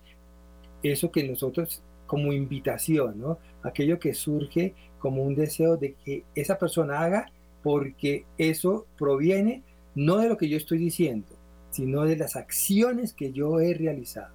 eso 0.81 1.11
que 1.11 1.27
nosotros 1.27 1.81
como 2.07 2.33
invitación, 2.33 3.19
¿no? 3.19 3.39
Aquello 3.63 3.99
que 3.99 4.13
surge 4.13 4.73
como 4.99 5.23
un 5.23 5.35
deseo 5.35 5.77
de 5.77 5.93
que 5.93 6.23
esa 6.35 6.57
persona 6.57 7.01
haga 7.01 7.31
porque 7.61 8.25
eso 8.37 8.85
proviene 8.97 9.63
no 9.95 10.17
de 10.17 10.29
lo 10.29 10.37
que 10.37 10.49
yo 10.49 10.57
estoy 10.57 10.77
diciendo, 10.77 11.27
sino 11.71 12.03
de 12.03 12.17
las 12.17 12.35
acciones 12.35 13.13
que 13.13 13.31
yo 13.31 13.59
he 13.59 13.73
realizado. 13.73 14.33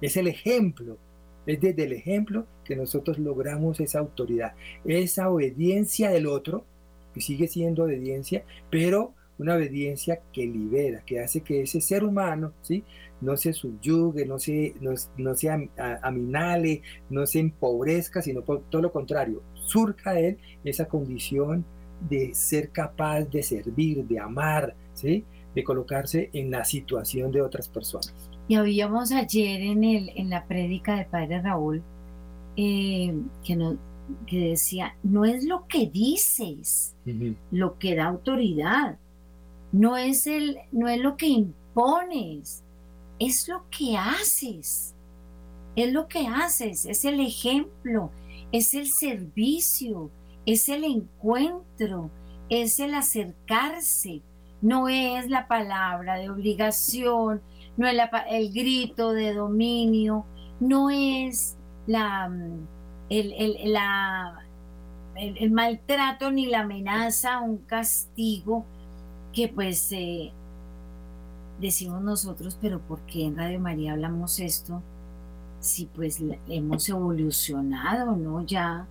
Es 0.00 0.16
el 0.16 0.26
ejemplo, 0.26 0.98
es 1.46 1.60
desde 1.60 1.84
el 1.84 1.92
ejemplo 1.92 2.46
que 2.64 2.76
nosotros 2.76 3.18
logramos 3.18 3.80
esa 3.80 3.98
autoridad, 3.98 4.54
esa 4.84 5.30
obediencia 5.30 6.10
del 6.10 6.26
otro, 6.26 6.64
que 7.12 7.20
sigue 7.20 7.48
siendo 7.48 7.84
obediencia, 7.84 8.44
pero 8.70 9.14
una 9.38 9.56
obediencia 9.56 10.20
que 10.32 10.46
libera, 10.46 11.02
que 11.04 11.20
hace 11.20 11.40
que 11.40 11.62
ese 11.62 11.80
ser 11.80 12.04
humano 12.04 12.52
¿sí? 12.62 12.84
no 13.20 13.36
se 13.36 13.52
subyugue, 13.52 14.26
no 14.26 14.38
se, 14.38 14.74
no, 14.80 14.92
no 15.16 15.34
se 15.34 15.50
aminale, 16.02 16.82
no 17.10 17.26
se 17.26 17.40
empobrezca, 17.40 18.22
sino 18.22 18.42
todo 18.42 18.82
lo 18.82 18.92
contrario, 18.92 19.42
surca 19.54 20.18
él 20.18 20.38
esa 20.64 20.86
condición 20.86 21.64
de 22.08 22.34
ser 22.34 22.70
capaz 22.70 23.22
de 23.24 23.42
servir, 23.42 24.04
de 24.04 24.18
amar, 24.18 24.74
¿sí? 24.94 25.24
de 25.54 25.64
colocarse 25.64 26.30
en 26.32 26.50
la 26.50 26.64
situación 26.64 27.30
de 27.30 27.42
otras 27.42 27.68
personas. 27.68 28.14
Y 28.48 28.56
habíamos 28.56 29.12
ayer 29.12 29.60
en, 29.62 29.84
el, 29.84 30.10
en 30.16 30.30
la 30.30 30.44
prédica 30.46 30.96
del 30.96 31.06
padre 31.06 31.40
Raúl 31.40 31.82
eh, 32.56 33.14
que, 33.44 33.56
no, 33.56 33.78
que 34.26 34.50
decía, 34.50 34.96
no 35.02 35.24
es 35.24 35.44
lo 35.44 35.66
que 35.66 35.86
dices 35.86 36.94
lo 37.50 37.78
que 37.78 37.94
da 37.94 38.06
autoridad, 38.06 38.98
no 39.72 39.96
es, 39.96 40.26
el, 40.26 40.58
no 40.72 40.88
es 40.88 41.00
lo 41.00 41.16
que 41.16 41.26
impones, 41.26 42.62
es 43.18 43.48
lo 43.48 43.64
que 43.70 43.96
haces, 43.96 44.94
es 45.74 45.92
lo 45.92 46.06
que 46.06 46.26
haces, 46.26 46.86
es 46.86 47.04
el 47.04 47.20
ejemplo, 47.20 48.10
es 48.52 48.74
el 48.74 48.86
servicio, 48.86 50.10
es 50.46 50.68
el 50.68 50.84
encuentro, 50.84 52.10
es 52.48 52.78
el 52.80 52.94
acercarse, 52.94 54.22
no 54.60 54.88
es 54.88 55.28
la 55.28 55.48
palabra 55.48 56.16
de 56.16 56.30
obligación, 56.30 57.42
no 57.76 57.86
es 57.86 57.96
el 58.30 58.52
grito 58.52 59.12
de 59.12 59.34
dominio, 59.34 60.24
no 60.60 60.90
es 60.90 61.56
la, 61.86 62.28
mm, 62.28 62.66
el, 63.10 63.72
la, 63.72 64.44
el, 65.16 65.50
maltrato 65.50 66.30
ni 66.30 66.46
la 66.46 66.60
amenaza, 66.60 67.40
un 67.40 67.58
castigo 67.58 68.64
que 69.32 69.48
pues 69.48 69.90
eh, 69.92 70.32
decimos 71.60 72.02
nosotros, 72.02 72.56
pero 72.60 72.80
¿por 72.80 73.00
qué 73.06 73.24
en 73.24 73.36
Radio 73.36 73.60
María 73.60 73.92
hablamos 73.92 74.40
esto? 74.40 74.82
Si 75.60 75.86
pues 75.86 76.22
hemos 76.48 76.88
evolucionado, 76.88 78.16
¿no? 78.16 78.44
Ya 78.44 78.86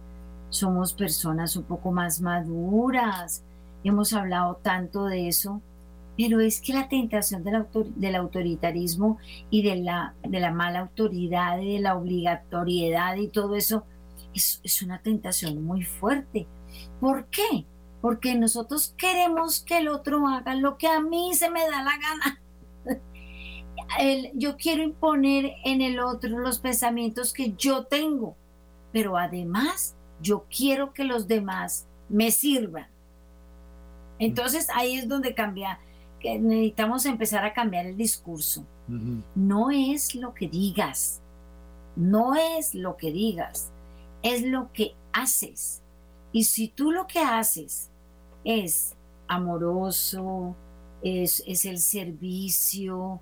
somos 0.54 0.94
personas 0.94 1.56
un 1.56 1.64
poco 1.64 1.92
más 1.92 2.22
maduras, 2.22 3.44
hemos 3.84 4.14
hablado 4.14 4.58
tanto 4.58 5.06
de 5.06 5.28
eso, 5.28 5.62
pero 6.16 6.40
es 6.42 6.62
que 6.62 6.74
la 6.74 6.88
tentación 6.88 7.44
del, 7.44 7.66
del 7.96 8.16
autoritarismo 8.16 9.18
y 9.50 9.64
de 9.64 9.78
la, 9.78 10.14
de 10.22 10.40
la 10.40 10.52
mala 10.52 10.82
autoridad 10.82 11.60
y 11.60 11.74
de 11.74 11.80
la 11.80 11.98
obligatoriedad 11.98 13.16
y 13.16 13.30
todo 13.30 13.56
eso 13.56 13.84
es, 14.36 14.62
es 14.64 14.84
una 14.84 15.02
tentación 15.02 15.64
muy 15.64 15.84
fuerte. 15.84 16.48
¿Por 17.00 17.26
qué? 17.28 17.66
Porque 18.00 18.36
nosotros 18.36 18.94
queremos 18.96 19.62
que 19.62 19.80
el 19.80 19.88
otro 19.88 20.28
haga 20.28 20.54
lo 20.54 20.78
que 20.78 20.88
a 20.88 21.00
mí 21.00 21.34
se 21.34 21.50
me 21.50 21.62
da 21.62 21.84
la 21.84 21.98
gana. 21.98 22.42
yo 24.36 24.56
quiero 24.58 24.84
imponer 24.84 25.54
en 25.66 25.82
el 25.82 26.00
otro 26.00 26.38
los 26.38 26.60
pensamientos 26.60 27.34
que 27.34 27.54
yo 27.54 27.86
tengo, 27.86 28.36
pero 28.92 29.18
además 29.18 29.96
yo 30.24 30.46
quiero 30.50 30.94
que 30.94 31.04
los 31.04 31.28
demás 31.28 31.86
me 32.10 32.32
sirvan. 32.32 32.88
Entonces 34.18 34.68
ahí 34.74 34.96
es 34.96 35.08
donde 35.08 35.36
cambia, 35.36 35.80
que 36.20 36.40
necesitamos 36.40 37.06
empezar 37.06 37.44
a 37.46 37.54
cambiar 37.54 37.86
el 37.86 37.98
discurso. 37.98 38.66
No 39.36 39.72
es 39.72 40.16
lo 40.16 40.34
que 40.34 40.48
digas, 40.48 41.22
no 41.96 42.36
es 42.36 42.74
lo 42.74 42.98
que 42.98 43.12
digas, 43.12 43.72
es 44.22 44.44
lo 44.44 44.72
que 44.72 44.96
haces. 45.12 45.82
Y 46.32 46.46
si 46.46 46.68
tú 46.70 46.92
lo 46.92 47.06
que 47.06 47.20
haces 47.20 47.90
es 48.44 48.96
amoroso, 49.28 50.56
es, 51.02 51.44
es 51.46 51.66
el 51.66 51.80
servicio, 51.80 53.22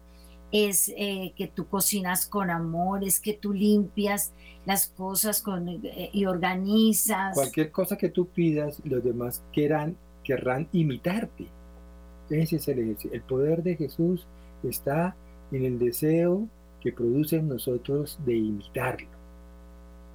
es 0.52 0.92
eh, 0.98 1.34
que 1.36 1.48
tú 1.48 1.68
cocinas 1.68 2.26
con 2.26 2.50
amor, 2.50 3.04
es 3.04 3.20
que 3.20 3.34
tú 3.34 3.54
limpias 3.54 4.34
las 4.66 4.88
cosas 4.88 5.42
con, 5.42 5.68
eh, 5.68 6.10
y 6.12 6.26
organizas. 6.26 7.34
Cualquier 7.36 7.72
cosa 7.72 7.98
que 7.98 8.10
tú 8.10 8.28
pidas, 8.28 8.82
los 8.84 9.04
demás 9.04 9.44
querrán, 9.52 9.96
querrán 10.24 10.68
imitarte. 10.74 11.48
Ese 12.30 12.58
es 12.58 12.68
el 12.68 12.98
El 13.12 13.22
poder 13.22 13.64
de 13.64 13.76
Jesús 13.76 14.26
está 14.64 15.16
en 15.52 15.66
el 15.66 15.80
deseo 15.80 16.48
que 16.82 16.94
produce 16.94 17.38
en 17.38 17.48
nosotros 17.48 18.20
de 18.26 18.36
imitarlo. 18.36 19.10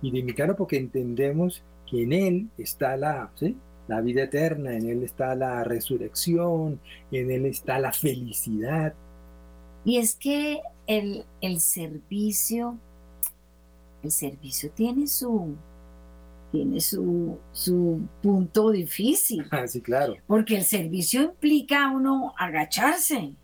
Y 0.02 0.11
de 0.11 0.19
imitarlo 0.19 0.57
porque 0.57 0.76
entendemos 0.76 1.62
que 1.90 2.02
en 2.02 2.12
Él 2.12 2.49
está 2.59 2.97
la, 2.97 3.31
la 3.88 4.00
vida 4.00 4.25
eterna, 4.25 4.75
en 4.75 4.88
Él 4.88 5.02
está 5.02 5.35
la 5.35 5.62
resurrección, 5.64 6.81
en 7.11 7.31
Él 7.31 7.47
está 7.47 7.78
la 7.78 7.93
felicidad 7.93 8.95
Y 9.87 9.99
es 9.99 10.16
que 10.16 10.62
el, 10.88 11.25
el 11.40 11.61
servicio, 11.61 12.76
el 14.02 14.11
servicio 14.11 14.69
tiene 14.73 15.07
su, 15.07 15.55
tiene 16.50 16.81
su, 16.81 17.38
su 17.52 18.00
punto 18.21 18.73
difícil. 18.73 19.47
Ah, 19.52 19.69
sí, 19.69 19.81
claro. 19.81 20.16
Porque 20.26 20.57
el 20.57 20.64
servicio 20.64 21.23
implica 21.23 21.85
a 21.85 21.93
uno 21.93 22.35
agacharse 22.37 23.37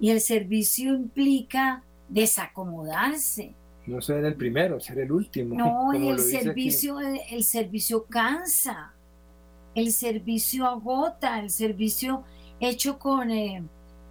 y 0.00 0.10
el 0.10 0.20
servicio 0.20 0.92
implica 0.92 1.84
desacomodarse. 2.08 3.54
No 3.86 4.00
ser 4.00 4.24
el 4.24 4.34
primero, 4.34 4.80
ser 4.80 4.98
el 4.98 5.12
último. 5.12 5.54
No, 5.54 5.94
y 5.94 6.08
el 6.08 6.18
servicio, 6.18 6.98
el 6.98 7.44
servicio 7.44 8.06
cansa, 8.06 8.92
el 9.76 9.92
servicio 9.92 10.66
agota, 10.66 11.38
el 11.38 11.50
servicio 11.50 12.24
hecho 12.58 12.98
con, 12.98 13.30
eh, 13.30 13.62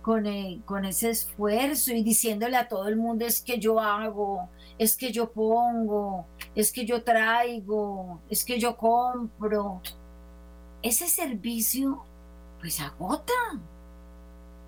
con, 0.01 0.25
eh, 0.25 0.61
con 0.65 0.85
ese 0.85 1.09
esfuerzo 1.09 1.91
y 1.93 2.03
diciéndole 2.03 2.57
a 2.57 2.67
todo 2.67 2.87
el 2.87 2.97
mundo 2.97 3.25
es 3.25 3.41
que 3.41 3.59
yo 3.59 3.79
hago, 3.79 4.49
es 4.77 4.95
que 4.95 5.11
yo 5.11 5.31
pongo, 5.31 6.25
es 6.55 6.71
que 6.71 6.85
yo 6.85 7.03
traigo, 7.03 8.21
es 8.29 8.43
que 8.43 8.59
yo 8.59 8.77
compro. 8.77 9.81
Ese 10.81 11.07
servicio 11.07 12.03
pues 12.59 12.79
agota, 12.79 13.33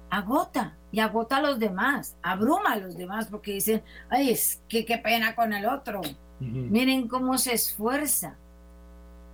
agota 0.09 0.77
y 0.91 0.99
agota 0.99 1.37
a 1.37 1.41
los 1.41 1.59
demás, 1.59 2.15
abruma 2.21 2.73
a 2.73 2.77
los 2.77 2.95
demás 2.95 3.27
porque 3.27 3.53
dicen, 3.53 3.83
ay, 4.09 4.31
es 4.31 4.61
que 4.67 4.85
qué 4.85 4.97
pena 4.97 5.35
con 5.35 5.53
el 5.53 5.65
otro. 5.65 6.01
Miren 6.39 7.07
cómo 7.07 7.37
se 7.37 7.53
esfuerza. 7.53 8.35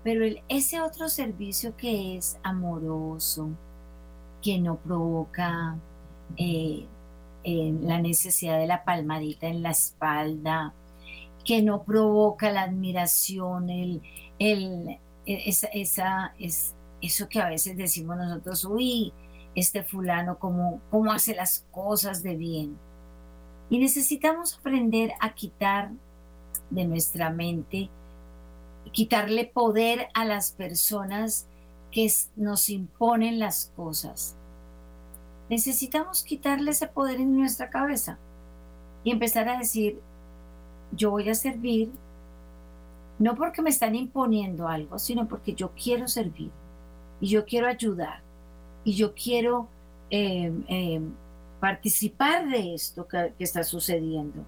Pero 0.03 0.25
el, 0.25 0.41
ese 0.49 0.81
otro 0.81 1.09
servicio 1.09 1.75
que 1.75 2.17
es 2.17 2.37
amoroso, 2.43 3.49
que 4.47 4.59
no 4.59 4.77
provoca 4.77 5.77
eh, 6.37 6.87
la 7.43 7.99
necesidad 7.99 8.57
de 8.57 8.65
la 8.65 8.85
palmadita 8.85 9.47
en 9.47 9.61
la 9.61 9.71
espalda, 9.71 10.73
que 11.43 11.61
no 11.61 11.83
provoca 11.83 12.49
la 12.49 12.61
admiración, 12.61 13.69
el, 13.69 14.01
el, 14.39 14.99
esa, 15.25 15.67
esa, 15.67 16.33
es, 16.39 16.73
eso 17.01 17.27
que 17.27 17.41
a 17.41 17.49
veces 17.49 17.75
decimos 17.75 18.15
nosotros, 18.15 18.63
uy, 18.63 19.11
este 19.53 19.83
fulano, 19.83 20.39
cómo, 20.39 20.79
cómo 20.91 21.11
hace 21.11 21.35
las 21.35 21.65
cosas 21.71 22.23
de 22.23 22.37
bien. 22.37 22.77
Y 23.69 23.79
necesitamos 23.79 24.57
aprender 24.57 25.11
a 25.19 25.33
quitar 25.35 25.91
de 26.69 26.85
nuestra 26.85 27.31
mente, 27.31 27.89
quitarle 28.93 29.43
poder 29.43 30.07
a 30.13 30.23
las 30.23 30.53
personas 30.53 31.47
que 31.91 32.09
nos 32.37 32.69
imponen 32.69 33.39
las 33.39 33.73
cosas. 33.75 34.36
Necesitamos 35.49 36.23
quitarle 36.23 36.71
ese 36.71 36.87
poder 36.87 37.19
en 37.19 37.37
nuestra 37.37 37.69
cabeza 37.69 38.17
y 39.03 39.11
empezar 39.11 39.47
a 39.47 39.57
decir, 39.57 39.99
yo 40.91 41.11
voy 41.11 41.29
a 41.29 41.35
servir 41.35 41.91
no 43.19 43.35
porque 43.35 43.61
me 43.61 43.69
están 43.69 43.95
imponiendo 43.95 44.67
algo, 44.67 44.99
sino 44.99 45.27
porque 45.27 45.53
yo 45.53 45.71
quiero 45.71 46.07
servir 46.07 46.51
y 47.19 47.27
yo 47.27 47.45
quiero 47.45 47.67
ayudar 47.67 48.21
y 48.83 48.93
yo 48.93 49.13
quiero 49.15 49.67
eh, 50.09 50.51
eh, 50.67 51.01
participar 51.59 52.47
de 52.47 52.75
esto 52.75 53.07
que, 53.07 53.33
que 53.37 53.43
está 53.43 53.63
sucediendo. 53.63 54.45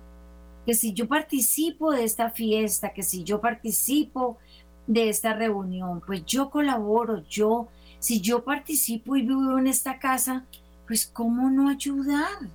Que 0.66 0.76
si 0.76 0.94
yo 0.94 1.08
participo 1.08 1.92
de 1.92 2.04
esta 2.04 2.30
fiesta, 2.30 2.94
que 2.94 3.02
si 3.02 3.24
yo 3.24 3.42
participo 3.42 4.38
de 4.86 5.10
esta 5.10 5.34
reunión, 5.34 6.02
pues 6.06 6.24
yo 6.26 6.52
colaboro, 6.52 7.24
yo, 7.28 7.68
si 7.98 8.22
yo 8.22 8.44
participo 8.44 9.16
y 9.16 9.24
vivo 9.24 9.58
en 9.58 9.66
esta 9.66 9.98
casa, 9.98 10.46
pues 10.90 11.06
¿cómo 11.06 11.52
no 11.52 11.70
ayudar? 11.70 12.50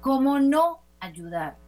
¿Cómo 0.00 0.40
no 0.40 0.78
ayudar? 1.00 1.58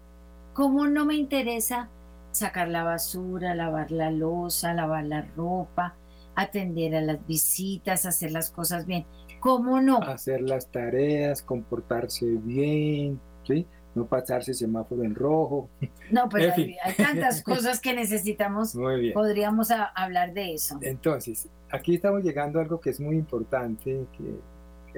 ¿Cómo 0.55 0.87
no 0.87 1.05
me 1.05 1.15
interesa 1.15 1.91
sacar 2.31 2.69
la 2.69 2.85
basura, 2.85 3.55
lavar 3.55 3.91
la 3.91 4.11
losa, 4.11 4.73
lavar 4.73 5.04
la 5.04 5.28
ropa, 5.37 5.95
atender 6.35 6.97
a 6.97 7.02
las 7.02 7.26
visitas, 7.26 8.07
hacer 8.07 8.33
las 8.33 8.49
cosas 8.50 8.87
bien? 8.87 9.04
¿Cómo 9.41 9.83
no? 9.83 9.99
Hacer 9.99 10.41
las 10.41 10.69
tareas, 10.69 11.43
comportarse 11.43 12.25
bien, 12.25 13.21
¿sí? 13.47 13.67
no 13.95 14.07
pasarse 14.07 14.54
semáforo 14.54 15.04
en 15.04 15.15
rojo. 15.15 15.69
No, 16.11 16.31
pues 16.31 16.50
hay, 16.57 16.76
tantas 16.97 17.43
cosas 17.45 17.78
que 17.78 17.93
necesitamos. 17.93 18.75
Muy 18.75 19.00
bien. 19.00 19.13
Podríamos 19.13 19.69
hablar 19.71 20.33
de 20.33 20.54
eso. 20.54 20.78
Entonces, 20.81 21.50
aquí 21.71 21.97
estamos 21.97 22.23
llegando 22.23 22.59
a 22.59 22.63
algo 22.63 22.81
que 22.81 22.89
es 22.89 23.00
muy 23.00 23.17
importante, 23.17 24.07
que 24.17 24.41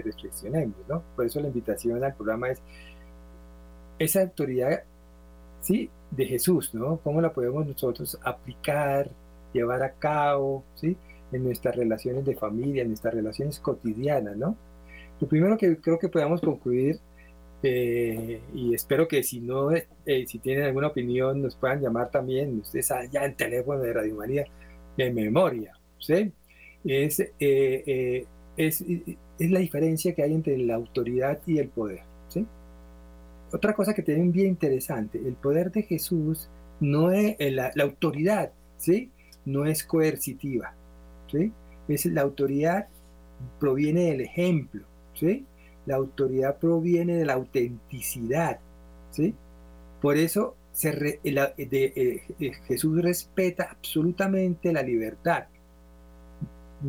que 0.02 0.10
reflexionemos, 0.10 0.76
¿no? 0.88 1.02
Por 1.16 1.26
eso 1.26 1.40
la 1.40 1.48
invitación 1.48 2.02
al 2.02 2.14
programa 2.14 2.50
es 2.50 2.60
esa 3.98 4.22
autoridad, 4.22 4.82
¿sí? 5.60 5.90
De 6.10 6.26
Jesús, 6.26 6.74
¿no? 6.74 6.98
¿Cómo 7.04 7.20
la 7.20 7.32
podemos 7.32 7.66
nosotros 7.66 8.18
aplicar, 8.24 9.10
llevar 9.52 9.82
a 9.82 9.92
cabo, 9.92 10.64
¿sí? 10.74 10.96
En 11.32 11.44
nuestras 11.44 11.76
relaciones 11.76 12.24
de 12.24 12.34
familia, 12.34 12.82
en 12.82 12.88
nuestras 12.88 13.14
relaciones 13.14 13.60
cotidianas, 13.60 14.36
¿no? 14.36 14.56
Lo 15.20 15.28
primero 15.28 15.56
que 15.56 15.76
creo 15.76 15.98
que 15.98 16.08
podamos 16.08 16.40
concluir, 16.40 16.98
eh, 17.62 18.40
y 18.54 18.74
espero 18.74 19.06
que 19.06 19.22
si 19.22 19.40
no, 19.40 19.70
eh, 19.70 19.86
si 20.26 20.38
tienen 20.38 20.64
alguna 20.64 20.88
opinión, 20.88 21.42
nos 21.42 21.56
puedan 21.56 21.82
llamar 21.82 22.10
también, 22.10 22.58
ustedes 22.58 22.90
allá 22.90 23.26
en 23.26 23.36
teléfono 23.36 23.80
de 23.80 23.92
Radio 23.92 24.14
María, 24.16 24.46
de 24.96 25.12
memoria, 25.12 25.78
¿sí? 25.98 26.32
Es, 26.84 27.22
eh, 27.38 28.24
es 28.56 28.82
es 29.40 29.50
la 29.50 29.58
diferencia 29.58 30.14
que 30.14 30.22
hay 30.22 30.34
entre 30.34 30.56
la 30.58 30.74
autoridad 30.74 31.40
y 31.46 31.58
el 31.58 31.68
poder. 31.68 32.02
¿sí? 32.28 32.46
Otra 33.52 33.74
cosa 33.74 33.94
que 33.94 34.02
tienen 34.02 34.30
bien 34.30 34.48
interesante, 34.48 35.18
el 35.18 35.34
poder 35.34 35.72
de 35.72 35.82
Jesús 35.82 36.48
no 36.78 37.10
es 37.10 37.36
eh, 37.38 37.50
la, 37.50 37.72
autoridad, 37.82 38.52
¿sí? 38.76 39.10
no 39.46 39.64
es 39.64 39.82
coercitiva. 39.82 40.74
¿sí? 41.26 41.52
Es 41.88 42.04
la 42.06 42.20
autoridad 42.20 42.86
proviene 43.58 44.04
del 44.10 44.20
ejemplo, 44.20 44.84
¿sí? 45.14 45.46
La 45.86 45.96
autoridad 45.96 46.58
proviene 46.58 47.16
de 47.16 47.24
la 47.24 47.34
autenticidad, 47.34 48.60
¿sí? 49.10 49.34
Por 50.00 50.16
eso 50.16 50.56
se 50.72 51.20
eh, 51.24 52.22
Jesús 52.66 53.02
respeta 53.02 53.68
absolutamente 53.70 54.72
la 54.72 54.82
libertad, 54.82 55.44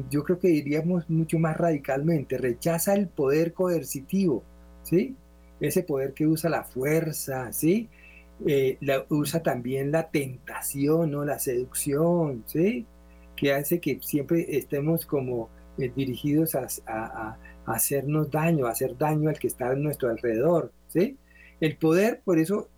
yo 0.09 0.23
creo 0.23 0.39
que 0.39 0.47
diríamos 0.47 1.09
mucho 1.09 1.37
más 1.39 1.57
radicalmente, 1.57 2.37
rechaza 2.37 2.93
el 2.93 3.07
poder 3.07 3.53
coercitivo, 3.53 4.43
¿sí? 4.83 5.15
Ese 5.59 5.83
poder 5.83 6.13
que 6.13 6.27
usa 6.27 6.49
la 6.49 6.63
fuerza, 6.63 7.51
¿sí? 7.51 7.89
Eh, 8.45 8.77
la, 8.81 9.05
usa 9.09 9.43
también 9.43 9.91
la 9.91 10.09
tentación, 10.09 11.11
¿no? 11.11 11.25
La 11.25 11.39
seducción, 11.39 12.43
¿sí? 12.47 12.85
Que 13.35 13.53
hace 13.53 13.79
que 13.79 13.99
siempre 14.01 14.57
estemos 14.57 15.05
como 15.05 15.49
eh, 15.77 15.91
dirigidos 15.95 16.55
a, 16.55 17.37
hacernos 17.65 18.31
daño, 18.31 18.65
a 18.65 18.71
hacer 18.71 18.97
daño 18.97 19.29
al 19.29 19.37
que 19.37 19.47
está 19.47 19.69
a 19.69 19.75
nuestro 19.75 20.09
alrededor, 20.09 20.71
¿sí? 20.87 21.17
El 21.59 21.77
poder, 21.77 22.21
por 22.23 22.39
eso, 22.39 22.69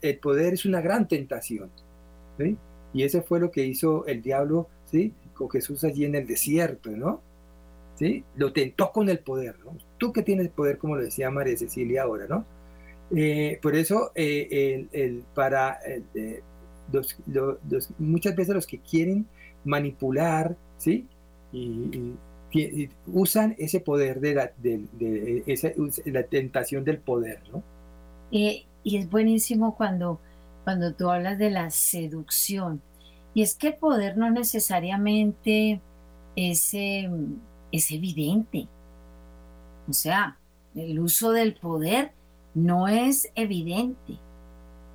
el 0.00 0.18
poder 0.18 0.54
es 0.54 0.64
una 0.64 0.80
gran 0.80 1.08
tentación, 1.08 1.70
¿sí? 2.38 2.56
Y 2.92 3.02
eso 3.02 3.22
fue 3.22 3.40
lo 3.40 3.50
que 3.50 3.64
hizo 3.64 4.06
el 4.06 4.22
diablo, 4.22 4.68
¿sí? 4.84 5.12
Con 5.34 5.50
Jesús 5.50 5.84
allí 5.84 6.04
en 6.04 6.14
el 6.14 6.26
desierto, 6.26 6.90
¿no? 6.90 7.20
¿Sí? 7.96 8.24
Lo 8.36 8.52
tentó 8.52 8.90
con 8.90 9.08
el 9.08 9.18
poder, 9.18 9.56
¿no? 9.64 9.76
Tú 9.98 10.12
que 10.12 10.22
tienes 10.22 10.48
poder, 10.48 10.78
como 10.78 10.96
lo 10.96 11.02
decía 11.02 11.30
María 11.30 11.56
Cecilia 11.56 12.02
ahora, 12.02 12.26
¿no? 12.28 12.44
Eh, 13.14 13.58
por 13.62 13.76
eso, 13.76 14.12
eh, 14.14 14.88
el, 14.92 15.24
para 15.34 15.78
eh, 16.14 16.42
muchas 17.98 18.34
veces 18.34 18.54
los 18.54 18.66
que 18.66 18.78
quieren 18.78 19.26
manipular, 19.64 20.56
¿sí? 20.78 21.06
Y, 21.52 22.14
usan 23.12 23.56
ese 23.58 23.80
poder 23.80 24.20
de 24.20 24.34
la, 24.34 24.52
de, 24.58 25.42
esa, 25.46 25.72
la 26.04 26.22
tentación 26.22 26.84
del 26.84 26.98
poder, 26.98 27.40
¿no? 27.52 27.64
y 28.30 28.64
es 28.84 29.10
buenísimo 29.10 29.74
cuando, 29.74 30.20
cuando 30.62 30.94
tú 30.94 31.10
hablas 31.10 31.36
de 31.38 31.50
la 31.50 31.70
seducción 31.70 32.80
y 33.34 33.42
es 33.42 33.56
que 33.56 33.68
el 33.68 33.74
poder 33.74 34.16
no 34.16 34.30
necesariamente 34.30 35.80
es, 36.36 36.72
em, 36.72 37.40
es 37.72 37.90
evidente. 37.90 38.68
O 39.88 39.92
sea, 39.92 40.38
el 40.74 41.00
uso 41.00 41.32
del 41.32 41.54
poder 41.54 42.12
no 42.54 42.88
es 42.88 43.30
evidente. 43.34 44.18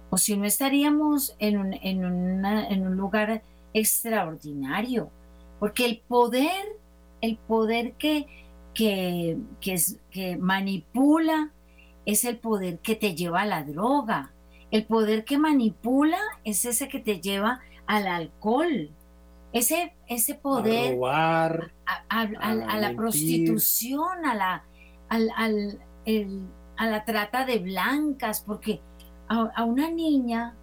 O 0.10 0.18
si 0.18 0.38
no 0.38 0.46
estaríamos 0.46 1.36
en 1.40 1.58
un, 1.60 1.74
en, 1.74 2.46
en 2.46 2.88
un 2.88 2.96
lugar 2.96 3.44
extraordinario. 3.74 5.12
Porque 5.60 5.86
el 5.86 6.00
poder, 6.00 6.78
el 7.22 7.38
poder 7.38 7.94
que, 7.94 8.26
que, 8.74 9.38
que, 9.60 9.76
que 10.10 10.38
manipula 10.38 11.52
es 12.06 12.24
el 12.24 12.38
poder 12.38 12.80
que 12.80 12.96
te 12.96 13.16
lleva 13.16 13.42
a 13.42 13.46
la 13.46 13.64
droga. 13.64 14.32
El 14.72 14.86
poder 14.86 15.26
que 15.26 15.38
manipula 15.38 16.20
es 16.44 16.64
ese 16.66 16.88
que 16.88 17.00
te 17.00 17.20
lleva 17.20 17.60
al 17.90 18.06
alcohol, 18.06 18.92
ese, 19.52 19.94
ese 20.08 20.36
poder, 20.36 21.00
a, 21.04 21.64
a, 22.08 22.78
la, 22.78 22.94
prostitución, 22.96 24.28
a 24.28 24.36
la, 24.36 24.64
al, 25.10 25.80
a 26.78 26.88
la 26.88 27.04
trata 27.04 27.46
de 27.46 27.58
blancas, 27.58 28.44
porque 28.46 28.80
a, 29.28 29.64
una 29.64 29.90
niña 29.90 30.56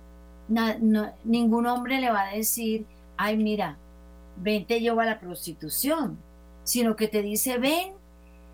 ningún 1.24 1.66
hombre 1.66 2.00
le 2.00 2.12
va 2.12 2.28
a 2.28 2.32
decir, 2.36 2.86
ay 3.16 3.36
mira, 3.36 3.76
ven 4.36 4.64
te 4.64 4.78
llevo 4.80 5.00
a 5.00 5.06
la 5.06 5.18
prostitución, 5.18 6.18
sino 6.62 6.94
que 6.94 7.08
te 7.08 7.22
dice, 7.22 7.58
ven 7.58 7.94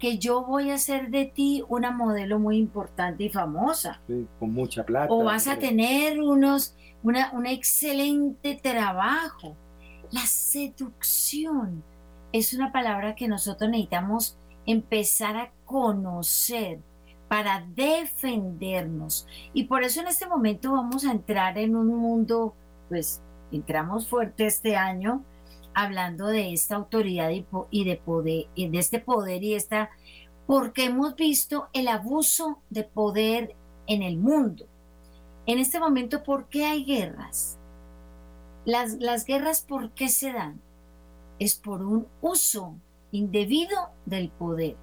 que 0.03 0.19
yo 0.19 0.43
voy 0.43 0.71
a 0.71 0.79
ser 0.79 1.11
de 1.11 1.27
ti 1.27 1.63
una 1.69 1.93
modelo 1.93 2.41
muy 2.41 2.57
importante 2.57 3.23
y 3.23 3.29
famosa. 3.29 4.01
con 4.41 4.53
mucha 4.53 4.85
plata. 4.85 5.07
O 5.13 5.23
vas 5.23 5.47
a 5.47 5.61
tener 5.61 6.21
unos, 6.21 6.75
una, 7.05 7.31
un 7.31 7.47
excelente 7.47 8.59
trabajo. 8.61 9.57
La 10.11 10.23
seducción 10.23 11.85
es 12.33 12.53
una 12.53 12.73
palabra 12.73 13.15
que 13.15 13.29
nosotros 13.29 13.71
necesitamos 13.71 14.37
empezar 14.67 15.37
a 15.37 15.53
conocer 15.65 16.81
para 17.29 17.65
defendernos. 17.73 19.29
Y 19.55 19.67
por 19.67 19.85
eso 19.85 20.01
en 20.01 20.09
este 20.09 20.27
momento 20.27 20.73
vamos 20.73 21.05
a 21.05 21.13
entrar 21.13 21.57
en 21.59 21.77
un 21.77 21.87
mundo, 21.87 22.57
pues 22.89 23.23
entramos 23.53 24.09
fuerte 24.09 24.47
este 24.47 24.75
año, 24.75 25.25
hablando 25.75 26.27
de 26.27 26.53
esta 26.53 26.77
autoridad 26.77 27.31
y 27.71 27.85
de 27.85 27.97
poder, 27.97 28.47
de 28.55 28.79
este 28.79 28.99
poder 28.99 29.43
y 29.43 29.55
esta, 29.55 29.91
porque 30.47 30.87
hemos 30.87 31.15
visto 31.17 31.69
el 31.73 31.89
abuso 31.89 32.61
de 32.71 32.85
poder 32.85 33.55
en 33.87 34.03
el 34.03 34.19
mundo. 34.19 34.67
En 35.47 35.59
este 35.59 35.81
momento, 35.81 36.23
¿por 36.23 36.49
qué 36.49 36.67
hay 36.67 36.85
guerras? 36.85 37.59
Las, 38.65 38.95
las 38.95 39.25
guerras, 39.25 39.63
¿por 39.63 39.91
qué 39.91 40.09
se 40.09 40.33
dan? 40.33 40.61
Es 41.39 41.57
por 41.57 41.83
un 41.83 42.07
uso 42.21 42.77
indebido 43.11 43.91
del 44.07 44.31
poder. 44.31 44.77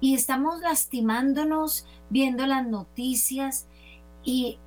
Y 0.00 0.14
estamos 0.14 0.60
lastimándonos 0.60 1.86
viendo 2.08 2.46
las 2.46 2.66
noticias 2.66 3.66
y, 4.24 4.58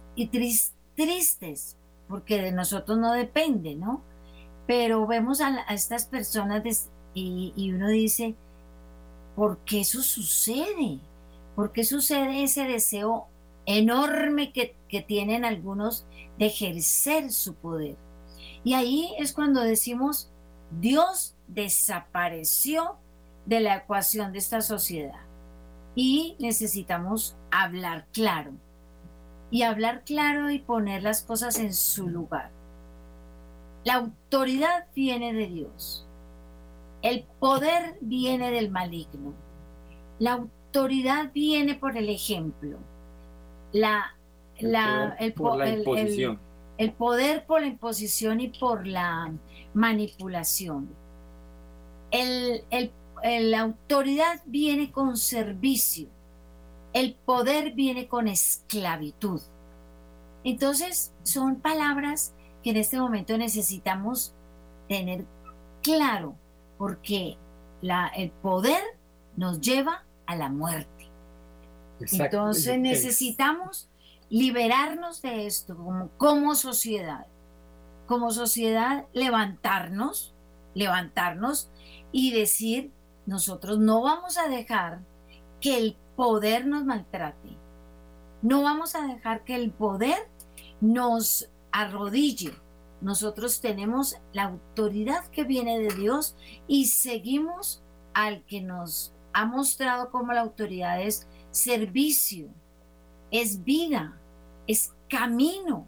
tristes, 0.96 1.78
porque 2.08 2.42
de 2.42 2.52
nosotros 2.52 2.98
no 2.98 3.14
depende, 3.14 3.76
¿no? 3.76 4.04
Pero 4.66 5.06
vemos 5.08 5.42
a, 5.42 5.62
estas 5.70 6.06
personas 6.06 6.90
y, 7.14 7.72
uno 7.74 7.90
dice, 7.90 8.36
¿por 9.36 9.60
qué 9.66 9.82
eso 9.82 10.02
sucede? 10.02 11.00
¿Por 11.56 11.72
qué 11.72 11.84
sucede 11.84 12.44
ese 12.44 12.64
deseo 12.64 13.28
enorme 13.66 14.52
que, 14.52 14.76
que 14.88 15.02
tienen 15.02 15.46
algunos 15.46 16.06
de 16.40 16.48
ejercer 16.48 17.32
su 17.32 17.56
poder? 17.56 17.98
Y 18.64 18.74
ahí 18.74 19.14
es 19.20 19.34
cuando 19.34 19.62
decimos, 19.62 20.32
Dios 20.80 21.36
desapareció 21.48 22.98
de 23.46 23.60
la 23.60 23.76
ecuación 23.78 24.32
de 24.32 24.40
esta 24.40 24.62
sociedad 24.62 25.20
y 25.96 26.36
necesitamos 26.40 27.38
hablar 27.52 28.08
claro. 28.12 28.54
Y 29.52 29.62
hablar 29.62 30.04
claro 30.04 30.50
y 30.50 30.60
poner 30.60 31.04
las 31.04 31.22
cosas 31.22 31.60
en 31.60 31.74
su 31.74 32.08
lugar. 32.08 32.52
La 33.84 33.96
autoridad 33.96 34.86
viene 34.96 35.34
de 35.34 35.48
Dios. 35.48 36.08
El 37.02 37.26
poder 37.40 37.98
viene 38.00 38.52
del 38.52 38.72
maligno. 38.72 39.34
La 40.20 40.34
autoridad 40.34 41.32
viene 41.34 41.76
por 41.76 41.98
el 41.98 42.10
ejemplo. 42.10 42.78
La, 43.74 44.16
el, 44.58 45.34
por 45.34 45.58
la 45.58 45.70
imposición. 45.70 46.40
el 46.78 46.94
poder 46.94 47.46
por 47.46 47.62
la 47.62 47.68
imposición 47.68 48.40
y 48.40 48.48
por 48.50 48.88
la 48.88 49.34
manipulación. 49.74 50.90
El, 52.12 52.64
la 53.24 53.60
autoridad 53.60 54.42
viene 54.46 54.92
con 54.92 55.18
servicio. 55.18 56.08
El 56.94 57.16
poder 57.16 57.74
viene 57.74 58.08
con 58.08 58.28
esclavitud. 58.28 59.42
Entonces, 60.46 61.12
son 61.24 61.56
palabras 61.56 62.34
que 62.64 62.72
en 62.72 62.78
este 62.78 62.98
momento 62.98 63.38
necesitamos 63.38 64.34
tener 64.88 65.26
claro, 65.82 66.36
porque 66.78 67.38
la, 67.82 68.08
el 68.08 68.32
poder 68.32 68.82
nos 69.36 69.62
lleva 69.62 70.06
a 70.26 70.36
la 70.36 70.50
muerte. 70.50 71.10
Entonces 72.00 72.80
necesitamos 72.80 73.90
liberarnos 74.30 75.22
de 75.22 75.46
esto 75.46 75.76
como, 75.76 76.10
como 76.18 76.56
sociedad. 76.56 77.28
Como 78.08 78.32
sociedad 78.32 79.06
levantarnos, 79.14 80.34
levantarnos 80.74 81.70
y 82.12 82.32
decir, 82.34 82.92
nosotros 83.26 83.80
no 83.80 84.02
vamos 84.02 84.38
a 84.38 84.48
dejar 84.48 85.02
que 85.62 85.78
el 85.78 85.98
poder 86.16 86.66
nos 86.66 86.84
maltrate. 86.86 87.58
No 88.42 88.64
vamos 88.64 88.96
a 88.96 89.08
dejar 89.08 89.44
que 89.44 89.56
el 89.56 89.72
poder 89.72 90.30
nos 90.82 91.50
arrodille. 91.74 92.54
Nosotros 93.02 93.60
tenemos 93.60 94.16
la 94.32 94.44
autoridad 94.44 95.28
que 95.28 95.44
viene 95.44 95.80
de 95.80 95.94
Dios 95.94 96.38
y 96.68 96.86
seguimos 96.86 97.84
al 98.14 98.46
que 98.46 98.62
nos 98.62 99.14
ha 99.34 99.46
mostrado 99.46 100.10
como 100.10 100.32
la 100.32 100.42
autoridad 100.42 101.02
es 101.02 101.28
servicio, 101.52 102.48
es 103.32 103.64
vida, 103.64 104.18
es 104.68 104.94
camino, 105.10 105.88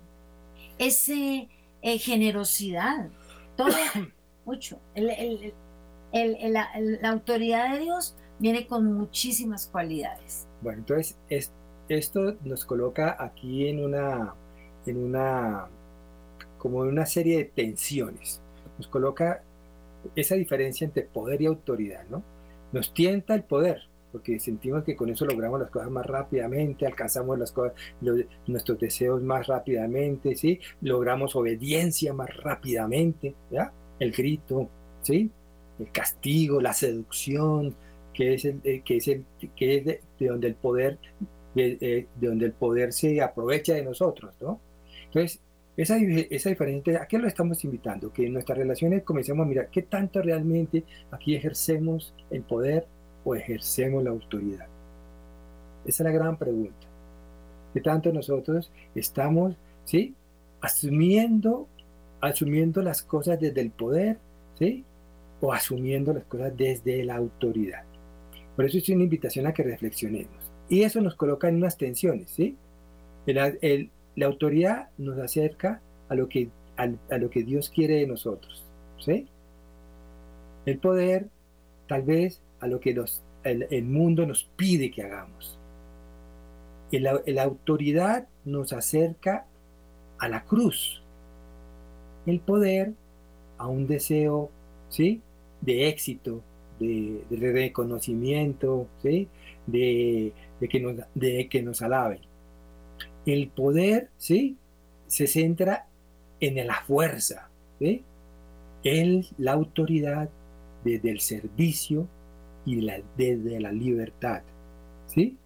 es 0.77 1.07
eh, 1.07 1.47
eh, 1.81 1.99
generosidad, 1.99 3.09
todo, 3.55 3.69
mucho. 4.45 4.79
la, 4.95 6.69
autoridad 7.09 7.73
de 7.73 7.79
Dios 7.79 8.17
viene 8.39 8.67
con 8.67 8.93
muchísimas 8.93 9.67
cualidades. 9.67 10.47
Bueno, 10.61 10.79
entonces 10.79 11.17
esto 11.87 12.35
nos 12.43 12.65
coloca 12.65 13.15
aquí 13.19 13.67
en 13.67 13.85
una, 13.85 14.33
en 14.85 14.97
una 14.97 15.69
como 16.65 16.79
una 16.79 17.05
serie 17.05 17.37
de 17.37 17.43
tensiones. 17.43 18.41
Nos 18.79 18.87
coloca 18.87 19.43
esa 20.15 20.33
diferencia 20.33 20.83
entre 20.83 21.03
poder 21.03 21.39
y 21.43 21.45
autoridad, 21.45 22.05
¿no? 22.09 22.23
Nos 22.71 22.91
tienta 22.91 23.35
el 23.35 23.43
poder, 23.43 23.83
porque 24.11 24.39
sentimos 24.39 24.83
que 24.83 24.95
con 24.95 25.11
eso 25.11 25.25
logramos 25.25 25.59
las 25.59 25.69
cosas 25.69 25.91
más 25.91 26.07
rápidamente, 26.07 26.87
alcanzamos 26.87 27.37
las 27.37 27.51
cosas, 27.51 27.73
nuestros 28.47 28.79
deseos 28.79 29.21
más 29.21 29.45
rápidamente, 29.45 30.35
¿sí? 30.35 30.59
Logramos 30.81 31.35
obediencia 31.35 32.13
más 32.13 32.35
rápidamente, 32.35 33.35
¿ya? 33.51 33.71
El 33.99 34.11
grito, 34.11 34.67
¿sí? 35.03 35.29
El 35.77 35.91
castigo, 35.91 36.59
la 36.61 36.73
seducción, 36.73 37.75
que 38.11 38.33
es 38.33 38.45
el, 38.45 38.59
eh, 38.63 38.81
que 38.83 38.97
es 38.97 39.07
el, 39.07 39.23
que 39.55 39.75
es 39.75 39.85
de, 39.85 40.01
donde 40.19 40.47
el 40.47 40.55
poder, 40.55 40.97
de, 41.53 41.75
de, 41.75 42.07
donde 42.19 42.47
el 42.47 42.53
poder 42.53 42.91
se 42.91 43.21
aprovecha 43.21 43.75
de 43.75 43.83
nosotros, 43.83 44.33
¿no? 44.41 44.59
Entonces, 45.05 45.39
esa, 45.77 45.97
esa 45.97 46.49
diferencia, 46.49 47.01
¿a 47.01 47.07
qué 47.07 47.17
lo 47.17 47.27
estamos 47.27 47.63
invitando? 47.63 48.11
Que 48.11 48.25
en 48.27 48.33
nuestras 48.33 48.57
relaciones 48.57 49.03
comencemos 49.03 49.45
a 49.45 49.49
mirar 49.49 49.69
qué 49.69 49.81
tanto 49.81 50.21
realmente 50.21 50.83
aquí 51.11 51.35
ejercemos 51.35 52.13
el 52.29 52.43
poder 52.43 52.87
o 53.23 53.35
ejercemos 53.35 54.03
la 54.03 54.11
autoridad. 54.11 54.67
Esa 55.85 56.03
es 56.03 56.05
la 56.05 56.11
gran 56.11 56.37
pregunta. 56.37 56.87
¿Qué 57.73 57.81
tanto 57.81 58.13
nosotros 58.13 58.71
estamos, 58.95 59.55
¿sí? 59.83 60.15
Asumiendo, 60.61 61.67
asumiendo 62.21 62.81
las 62.81 63.03
cosas 63.03 63.39
desde 63.39 63.59
el 63.59 63.71
poder, 63.71 64.17
¿sí? 64.57 64.85
O 65.41 65.51
asumiendo 65.51 66.13
las 66.13 66.23
cosas 66.23 66.55
desde 66.55 67.03
la 67.03 67.15
autoridad. 67.15 67.83
Por 68.55 68.65
eso 68.65 68.77
es 68.77 68.87
una 68.89 69.03
invitación 69.03 69.45
a 69.45 69.53
que 69.53 69.63
reflexionemos. 69.63 70.51
Y 70.69 70.83
eso 70.83 71.01
nos 71.01 71.15
coloca 71.15 71.49
en 71.49 71.57
unas 71.57 71.77
tensiones, 71.77 72.31
¿sí? 72.31 72.55
El, 73.27 73.37
el, 73.61 73.89
la 74.15 74.27
autoridad 74.27 74.89
nos 74.97 75.17
acerca 75.19 75.81
a 76.09 76.15
lo 76.15 76.29
que, 76.29 76.49
a, 76.77 77.17
lo 77.17 77.29
que 77.29 77.43
Dios 77.43 77.69
quiere 77.69 77.95
de 77.95 78.07
nosotros. 78.07 78.63
¿sí? 78.99 79.27
El 80.65 80.77
poder, 80.79 81.27
tal 81.87 82.03
vez, 82.03 82.41
a 82.59 82.67
lo 82.67 82.79
que 82.79 82.93
los, 82.93 83.21
el, 83.43 83.83
mundo 83.83 84.25
nos 84.25 84.45
pide 84.55 84.91
que 84.91 85.03
hagamos. 85.03 85.59
La, 86.91 87.43
autoridad 87.43 88.27
nos 88.45 88.71
acerca 88.71 89.45
a 90.17 90.29
la 90.29 90.43
cruz. 90.45 91.01
El 92.25 92.39
poder 92.39 92.93
a 93.57 93.67
un 93.67 93.85
deseo 93.85 94.49
¿sí? 94.89 95.21
de 95.61 95.89
éxito, 95.89 96.41
de, 96.79 97.21
reconocimiento, 97.31 98.87
¿sí? 99.01 99.27
de, 99.67 100.33
que 100.69 100.79
nos, 100.79 100.95
de 101.13 101.49
que 101.49 101.61
nos 101.61 101.81
alaben 101.81 102.21
el 103.25 103.49
poder, 103.49 104.09
¿sí? 104.17 104.57
Se 105.07 105.27
centra 105.27 105.87
en 106.39 106.65
la 106.67 106.81
fuerza, 106.85 107.49
¿sí? 107.79 108.03
En 108.83 109.25
la 109.37 109.53
autoridad 109.53 110.29
desde 110.83 111.11
el 111.11 111.19
servicio 111.19 112.07
y 112.65 112.81
la, 112.81 113.01
desde 113.17 113.59
la 113.59 113.71
libertad, 113.71 114.43
¿sí? 115.07 115.37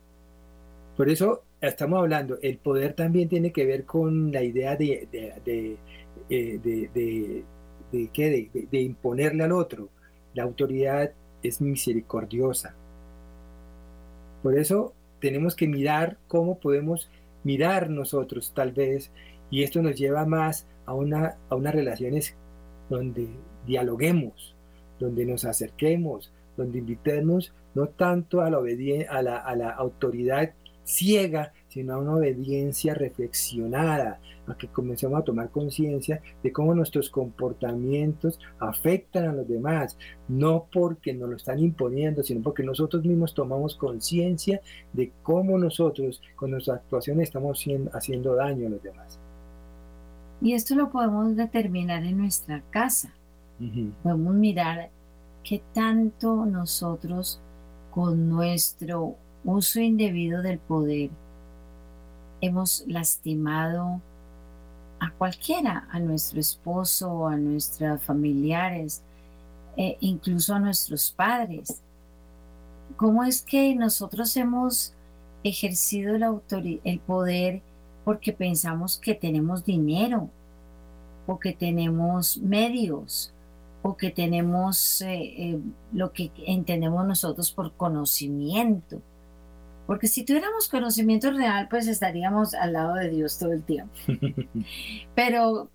Por 0.97 1.09
eso 1.09 1.43
estamos 1.61 1.99
hablando, 1.99 2.37
el 2.41 2.57
poder 2.57 2.93
también 2.93 3.29
tiene 3.29 3.51
que 3.51 3.65
ver 3.65 3.85
con 3.85 4.31
la 4.31 4.43
idea 4.43 4.75
de, 4.75 5.07
de, 5.11 5.77
de, 6.29 7.45
de, 7.91 8.67
de 8.71 8.81
imponerle 8.81 9.43
al 9.43 9.51
otro. 9.53 9.89
La 10.33 10.43
autoridad 10.43 11.11
es 11.41 11.61
misericordiosa. 11.61 12.75
Por 14.43 14.57
eso 14.57 14.93
tenemos 15.19 15.55
que 15.55 15.67
mirar 15.67 16.17
cómo 16.27 16.59
podemos 16.59 17.09
mirar 17.43 17.89
nosotros 17.89 18.53
tal 18.53 18.71
vez 18.71 19.11
y 19.49 19.63
esto 19.63 19.81
nos 19.81 19.95
lleva 19.95 20.25
más 20.25 20.67
a, 20.85 20.93
una, 20.93 21.37
a 21.49 21.55
unas 21.55 21.73
relaciones 21.73 22.35
donde 22.89 23.29
dialoguemos, 23.65 24.55
donde 24.99 25.25
nos 25.25 25.45
acerquemos, 25.45 26.31
donde 26.57 26.79
invitemos 26.79 27.53
no 27.75 27.87
tanto 27.87 28.41
a 28.41 28.49
la, 28.49 28.59
a 29.09 29.21
la, 29.21 29.37
a 29.37 29.55
la 29.55 29.69
autoridad 29.69 30.53
ciega, 30.83 31.53
sino 31.69 31.93
a 31.93 31.97
una 31.99 32.15
obediencia 32.15 32.93
reflexionada, 32.93 34.19
a 34.47 34.57
que 34.57 34.67
comencemos 34.67 35.19
a 35.19 35.23
tomar 35.23 35.49
conciencia 35.49 36.21
de 36.43 36.51
cómo 36.51 36.73
nuestros 36.73 37.09
comportamientos 37.09 38.39
afectan 38.59 39.29
a 39.29 39.33
los 39.33 39.47
demás, 39.47 39.97
no 40.27 40.65
porque 40.71 41.13
nos 41.13 41.29
lo 41.29 41.35
están 41.35 41.59
imponiendo, 41.59 42.23
sino 42.23 42.41
porque 42.41 42.63
nosotros 42.63 43.05
mismos 43.05 43.33
tomamos 43.33 43.75
conciencia 43.75 44.61
de 44.93 45.11
cómo 45.23 45.57
nosotros 45.57 46.21
con 46.35 46.51
nuestra 46.51 46.75
actuación 46.75 47.21
estamos 47.21 47.63
haciendo 47.93 48.35
daño 48.35 48.67
a 48.67 48.71
los 48.71 48.83
demás. 48.83 49.19
Y 50.41 50.53
esto 50.53 50.75
lo 50.75 50.89
podemos 50.89 51.35
determinar 51.35 52.03
en 52.03 52.17
nuestra 52.17 52.63
casa. 52.71 53.13
Podemos 54.03 54.35
mirar 54.35 54.89
qué 55.43 55.61
tanto 55.73 56.45
nosotros 56.45 57.41
con 57.91 58.29
nuestro 58.29 59.15
uso 59.43 59.81
indebido 59.81 60.41
del 60.41 60.59
poder 60.59 61.09
hemos 62.41 62.83
lastimado 62.87 64.01
a 64.99 65.11
cualquiera, 65.11 65.87
a 65.91 65.99
nuestro 65.99 66.39
esposo, 66.39 67.27
a 67.27 67.37
nuestros 67.37 68.01
familiares, 68.03 69.01
e 69.77 69.97
incluso 70.01 70.53
a 70.53 70.59
nuestros 70.59 71.11
padres. 71.11 71.81
¿Cómo 72.97 73.23
es 73.23 73.41
que 73.41 73.73
nosotros 73.75 74.35
hemos 74.35 74.93
ejercido 75.43 76.15
el, 76.15 76.81
el 76.83 76.99
poder 76.99 77.61
porque 78.03 78.33
pensamos 78.33 78.97
que 78.97 79.15
tenemos 79.15 79.63
dinero 79.63 80.29
o 81.27 81.39
que 81.39 81.53
tenemos 81.53 82.37
medios 82.39 83.31
o 83.81 83.95
que 83.95 84.09
tenemos 84.09 85.01
eh, 85.01 85.33
eh, 85.37 85.59
lo 85.93 86.11
que 86.11 86.31
entendemos 86.45 87.07
nosotros 87.07 87.51
por 87.51 87.71
conocimiento? 87.73 89.01
Porque 89.89 90.05
si 90.05 90.23
tuviéramos 90.23 90.69
conocimiento 90.69 91.31
real, 91.31 91.67
pues 91.67 91.87
estaríamos 91.87 92.53
al 92.53 92.73
lado 92.73 92.93
de 92.93 93.09
Dios 93.09 93.39
todo 93.39 93.53
el 93.53 93.63
tiempo. 93.63 93.91
Pero 95.15 95.67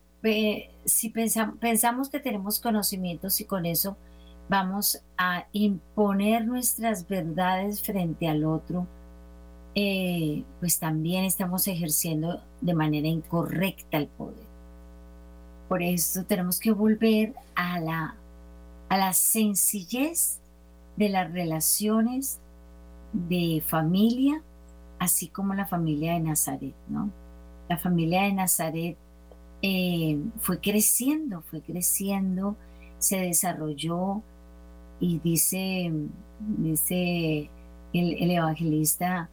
si 0.85 1.11
pensamos, 1.11 2.11
que 2.11 2.21
tenemos 2.21 2.61
conocimientos 2.61 3.41
y 3.41 3.45
con 3.45 3.67
eso 3.67 3.97
vamos 4.49 5.03
a 5.19 5.49
imponer 5.51 6.47
nuestras 6.47 7.09
verdades 7.09 7.83
frente 7.83 8.29
al 8.29 8.45
otro, 8.45 8.87
eh, 9.75 10.45
pues 10.61 10.79
también 10.79 11.25
estamos 11.25 11.67
ejerciendo 11.67 12.41
de 12.61 12.75
manera 12.75 13.09
incorrecta 13.09 13.99
el 13.99 14.07
poder. 14.07 14.47
Por 15.69 15.83
eso 15.83 16.23
tenemos 16.23 16.61
que 16.61 16.71
volver 16.71 17.35
a 17.57 17.81
la, 17.81 18.15
a 18.91 18.97
la 18.97 19.13
sencillez 19.13 20.39
de 20.97 21.09
las 21.09 21.33
relaciones 21.33 22.39
de 23.15 23.63
familia, 23.67 24.43
así 24.99 25.29
como 25.29 25.55
la 25.55 25.67
familia 25.67 26.15
de 26.15 26.21
Nazaret, 26.21 26.75
¿no? 26.89 27.11
La 27.69 27.79
familia 27.79 28.23
de 28.23 28.33
Nazaret 28.33 28.97
eh, 29.63 30.21
fue 30.41 30.61
creciendo, 30.61 31.43
fue 31.43 31.63
creciendo, 31.63 32.57
se 32.99 33.19
desarrolló 33.19 34.23
y 35.01 35.21
dice, 35.21 35.91
dice 36.59 37.49
el, 37.93 38.31
evangelista 38.31 39.31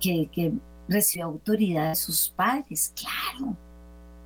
que, 0.00 0.28
que, 0.32 0.52
recibió 0.88 1.26
autoridad 1.26 1.90
de 1.90 1.96
sus 1.96 2.30
padres, 2.30 2.94
claro, 2.96 3.54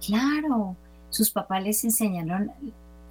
claro, 0.07 0.77
sus 1.11 1.33
papás 1.33 1.65
les 1.65 1.83
enseñaron, 1.83 2.53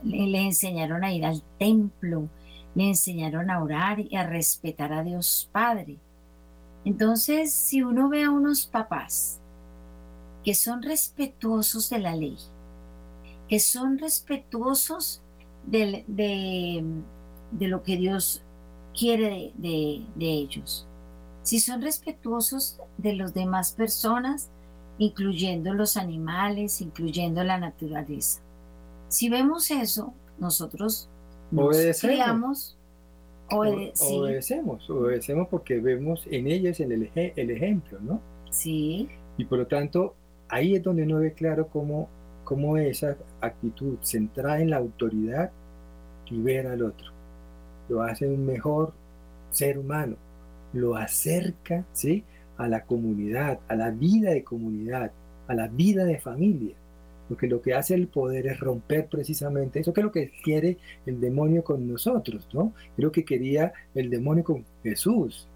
le 0.04 0.42
enseñaron 0.42 1.04
a 1.04 1.12
ir 1.12 1.26
al 1.26 1.44
templo, 1.60 2.30
le 2.76 2.88
enseñaron 2.88 3.50
a 3.50 3.62
orar 3.62 4.00
y 4.00 4.16
a 4.16 4.26
respetar 4.26 4.94
a 4.94 5.04
Dios 5.04 5.50
Padre. 5.52 5.98
Entonces, 6.86 7.54
si 7.54 7.84
uno 7.84 8.10
ve 8.10 8.24
a 8.24 8.32
unos 8.32 8.66
papás 8.66 9.40
que 10.44 10.56
son 10.56 10.82
respetuosos 10.82 11.90
de 11.90 12.00
la 12.00 12.16
ley, 12.16 12.38
que 13.48 13.60
son 13.60 14.00
respetuosos 14.00 15.22
de, 15.66 16.04
de, 16.08 17.68
lo 17.68 17.84
que 17.84 17.98
Dios 17.98 18.42
quiere 18.98 19.52
de, 19.56 20.06
de 20.16 20.26
ellos, 20.26 20.88
si 21.44 21.60
son 21.60 21.82
respetuosos 21.82 22.80
de 22.98 23.16
las 23.16 23.34
demás 23.34 23.74
personas, 23.74 24.50
incluyendo 24.98 25.74
los 25.74 25.98
animales, 25.98 26.82
incluyendo 26.82 27.44
la 27.44 27.58
naturaleza. 27.58 28.42
Si 29.08 29.30
vemos 29.30 29.70
eso, 29.72 30.14
nosotros 30.40 31.10
obedecemos. 31.56 32.78
obedecemos, 33.50 34.90
obedecemos 34.90 35.48
porque 35.50 35.80
vemos 35.80 36.26
en 36.30 36.48
ellos 36.48 36.80
el, 36.80 37.10
el 37.14 37.52
ejemplo, 37.52 38.00
¿no? 38.02 38.22
Sí. 38.50 39.10
Y 39.38 39.46
por 39.46 39.60
lo 39.60 39.68
tanto, 39.68 40.16
ahí 40.50 40.76
es 40.76 40.84
donde 40.84 41.04
uno 41.04 41.20
ve 41.20 41.34
claro 41.34 41.68
cómo, 41.68 42.10
cómo 42.44 42.78
esa 42.78 43.18
actitud 43.40 43.98
centrada 44.02 44.62
en 44.62 44.70
la 44.70 44.78
autoridad 44.78 45.52
libera 46.30 46.74
al 46.74 46.84
otro, 46.84 47.12
lo 47.90 48.04
hace 48.04 48.28
un 48.28 48.46
mejor 48.46 48.94
ser 49.50 49.78
humano, 49.78 50.16
lo 50.74 50.96
acerca 50.96 51.86
¿sí? 51.92 52.24
a 52.58 52.68
la 52.68 52.86
comunidad, 52.86 53.60
a 53.68 53.76
la 53.76 53.92
vida 53.92 54.32
de 54.32 54.44
comunidad, 54.44 55.12
a 55.48 55.54
la 55.54 55.68
vida 55.68 56.06
de 56.06 56.20
familia 56.20 56.76
porque 57.32 57.48
lo 57.48 57.62
que 57.62 57.74
hace 57.74 57.94
el 57.94 58.10
poder 58.10 58.46
es 58.48 58.60
romper 58.60 59.08
precisamente 59.08 59.80
eso, 59.80 59.94
que 59.94 60.02
es 60.02 60.04
lo 60.04 60.12
que 60.12 60.34
quiere 60.44 60.78
el 61.06 61.22
demonio 61.22 61.64
con 61.64 61.88
nosotros, 61.88 62.46
¿no? 62.52 62.74
Es 62.98 63.02
lo 63.02 63.10
que 63.10 63.24
quería 63.24 63.72
el 63.96 64.10
demonio 64.10 64.44
con 64.44 64.66
Jesús, 64.84 65.48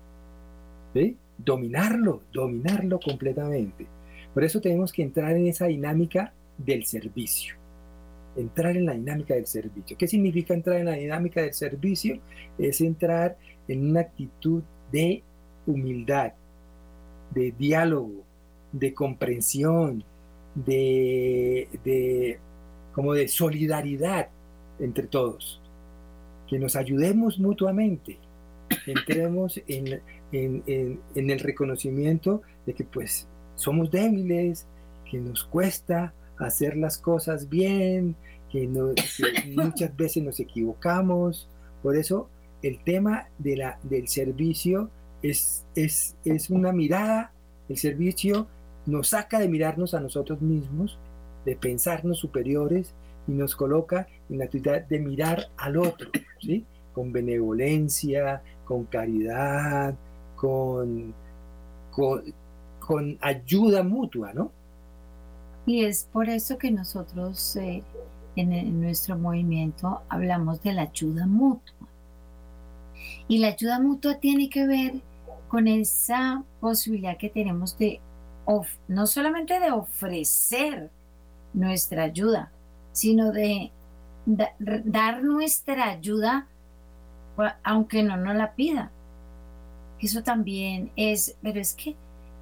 ¿sí? 0.94 1.18
Dominarlo, 1.38 2.22
dominarlo 2.32 2.98
completamente. 2.98 3.88
Por 4.34 4.46
eso 4.46 4.62
tenemos 4.62 4.94
que 4.94 5.02
entrar 5.02 5.36
en 5.36 5.48
esa 5.48 5.66
dinámica 5.66 6.32
del 6.58 6.86
servicio. 6.86 7.56
Entrar 8.38 8.78
en 8.78 8.86
la 8.86 8.94
dinámica 8.94 9.36
del 9.36 9.46
servicio. 9.46 9.98
¿Qué 9.98 10.08
significa 10.08 10.54
entrar 10.54 10.78
en 10.78 10.86
la 10.86 10.94
dinámica 10.94 11.42
del 11.42 11.54
servicio? 11.54 12.22
Es 12.58 12.80
entrar 12.80 13.38
en 13.68 13.90
una 13.90 14.00
actitud 14.00 14.64
de 14.94 15.24
humildad, 15.68 16.32
de 17.32 17.52
diálogo, 17.52 18.24
de 18.72 18.94
comprensión, 18.94 20.06
de, 20.56 22.39
como 22.94 23.13
de 23.13 23.28
solidaridad 23.28 24.30
entre 24.80 25.08
todos, 25.08 25.62
que 26.48 26.60
nos 26.60 26.76
ayudemos 26.76 27.39
mutuamente, 27.39 28.18
entremos 28.88 29.62
en, 29.68 30.02
el 30.32 31.39
reconocimiento 31.39 32.41
de 32.65 32.74
que 32.74 32.84
pues 32.84 33.28
somos 33.56 33.91
débiles, 33.91 34.65
que 35.10 35.20
nos 35.20 35.44
cuesta 35.44 36.13
hacer 36.38 36.76
las 36.78 36.98
cosas 36.98 37.50
bien, 37.50 38.15
que, 38.52 38.68
muchas 38.68 39.96
veces 39.96 40.24
nos 40.24 40.39
equivocamos. 40.39 41.50
Por 41.84 41.96
eso 41.96 42.30
el 42.62 42.84
tema 42.84 43.28
de 43.38 43.58
la, 43.58 43.80
del 43.84 44.08
servicio 44.08 44.89
es, 45.22 45.65
es, 45.76 46.15
es 46.26 46.50
una 46.50 46.72
mirada, 46.72 47.32
el 47.70 47.78
servicio 47.78 48.48
nos 48.86 49.10
saca 49.10 49.39
de 49.39 49.48
mirarnos 49.48 49.93
a 49.93 50.00
nosotros 50.00 50.41
mismos, 50.41 50.98
de 51.45 51.56
pensarnos 51.56 52.19
superiores 52.19 52.93
y 53.28 53.32
nos 53.32 53.56
coloca 53.56 54.08
en 54.30 54.39
la 54.39 54.45
actividad 54.45 54.86
de 54.86 55.00
mirar 55.00 55.50
al 55.58 55.78
otro, 55.78 56.10
¿sí? 56.41 56.65
Con 56.93 57.12
benevolencia, 57.12 58.41
con 58.65 58.86
caridad, 58.86 59.95
con, 60.36 61.13
con, 61.91 63.17
ayuda 63.21 63.84
mutua, 63.84 64.34
¿no? 64.34 64.52
Y 65.65 65.86
es 65.86 66.08
por 66.12 66.30
eso 66.30 66.58
que 66.58 66.69
nosotros 66.69 67.56
eh, 67.56 67.84
en, 68.36 68.82
nuestro 68.82 69.17
movimiento 69.17 70.02
hablamos 70.10 70.62
de 70.62 70.74
la 70.74 70.84
ayuda 70.84 71.26
mutua. 71.26 71.74
Y 73.28 73.39
la 73.39 73.48
ayuda 73.48 73.80
mutua 73.80 74.19
tiene 74.19 74.50
que 74.50 74.67
ver 74.67 74.93
con 75.48 75.67
esa 75.67 76.43
posibilidad 76.60 77.17
que 77.17 77.30
tenemos 77.30 77.78
de 77.78 78.00
no 78.88 79.08
solamente 79.08 79.60
de 79.60 79.72
ofrecer 79.72 80.92
nuestra 81.54 82.04
ayuda, 82.04 82.52
sino 82.92 83.32
de 83.32 83.72
dar 84.26 85.24
nuestra 85.24 85.90
ayuda 85.90 86.48
aunque 87.64 88.04
no 88.04 88.18
nos 88.18 88.36
la 88.36 88.54
pida. 88.54 88.92
Eso 90.00 90.24
también 90.24 90.92
es, 90.96 91.38
pero 91.42 91.60
es 91.60 91.74
que, 91.74 91.96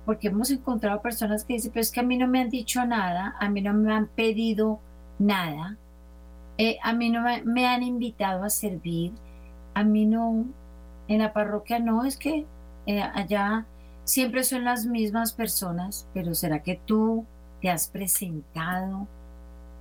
porque 0.06 0.28
hemos 0.28 0.52
encontrado 0.52 1.02
personas 1.02 1.44
que 1.44 1.54
dicen, 1.54 1.72
pero 1.72 1.82
es 1.82 1.92
que 1.92 2.00
a 2.00 2.04
mí 2.04 2.18
no 2.18 2.28
me 2.28 2.42
han 2.42 2.50
dicho 2.50 2.86
nada, 2.86 3.36
a 3.40 3.50
mí 3.50 3.62
no 3.62 3.74
me 3.74 3.94
han 3.94 4.08
pedido 4.08 4.80
nada, 5.20 5.78
eh, 6.58 6.78
a 6.84 6.94
mí 6.94 7.10
no 7.10 7.22
me, 7.22 7.44
me 7.44 7.68
han 7.68 7.84
invitado 7.84 8.44
a 8.44 8.50
servir, 8.50 9.14
a 9.74 9.84
mí 9.84 10.06
no, 10.06 10.46
en 11.08 11.20
la 11.20 11.34
parroquia 11.34 11.80
no, 11.80 12.06
es 12.06 12.18
que 12.18 12.46
eh, 12.86 13.02
allá 13.02 13.66
siempre 14.04 14.44
son 14.44 14.64
las 14.64 14.86
mismas 14.86 15.34
personas, 15.34 16.08
pero 16.14 16.34
¿será 16.34 16.62
que 16.62 16.80
tú 16.86 17.26
te 17.62 17.70
has 17.70 17.88
presentado? 17.88 19.08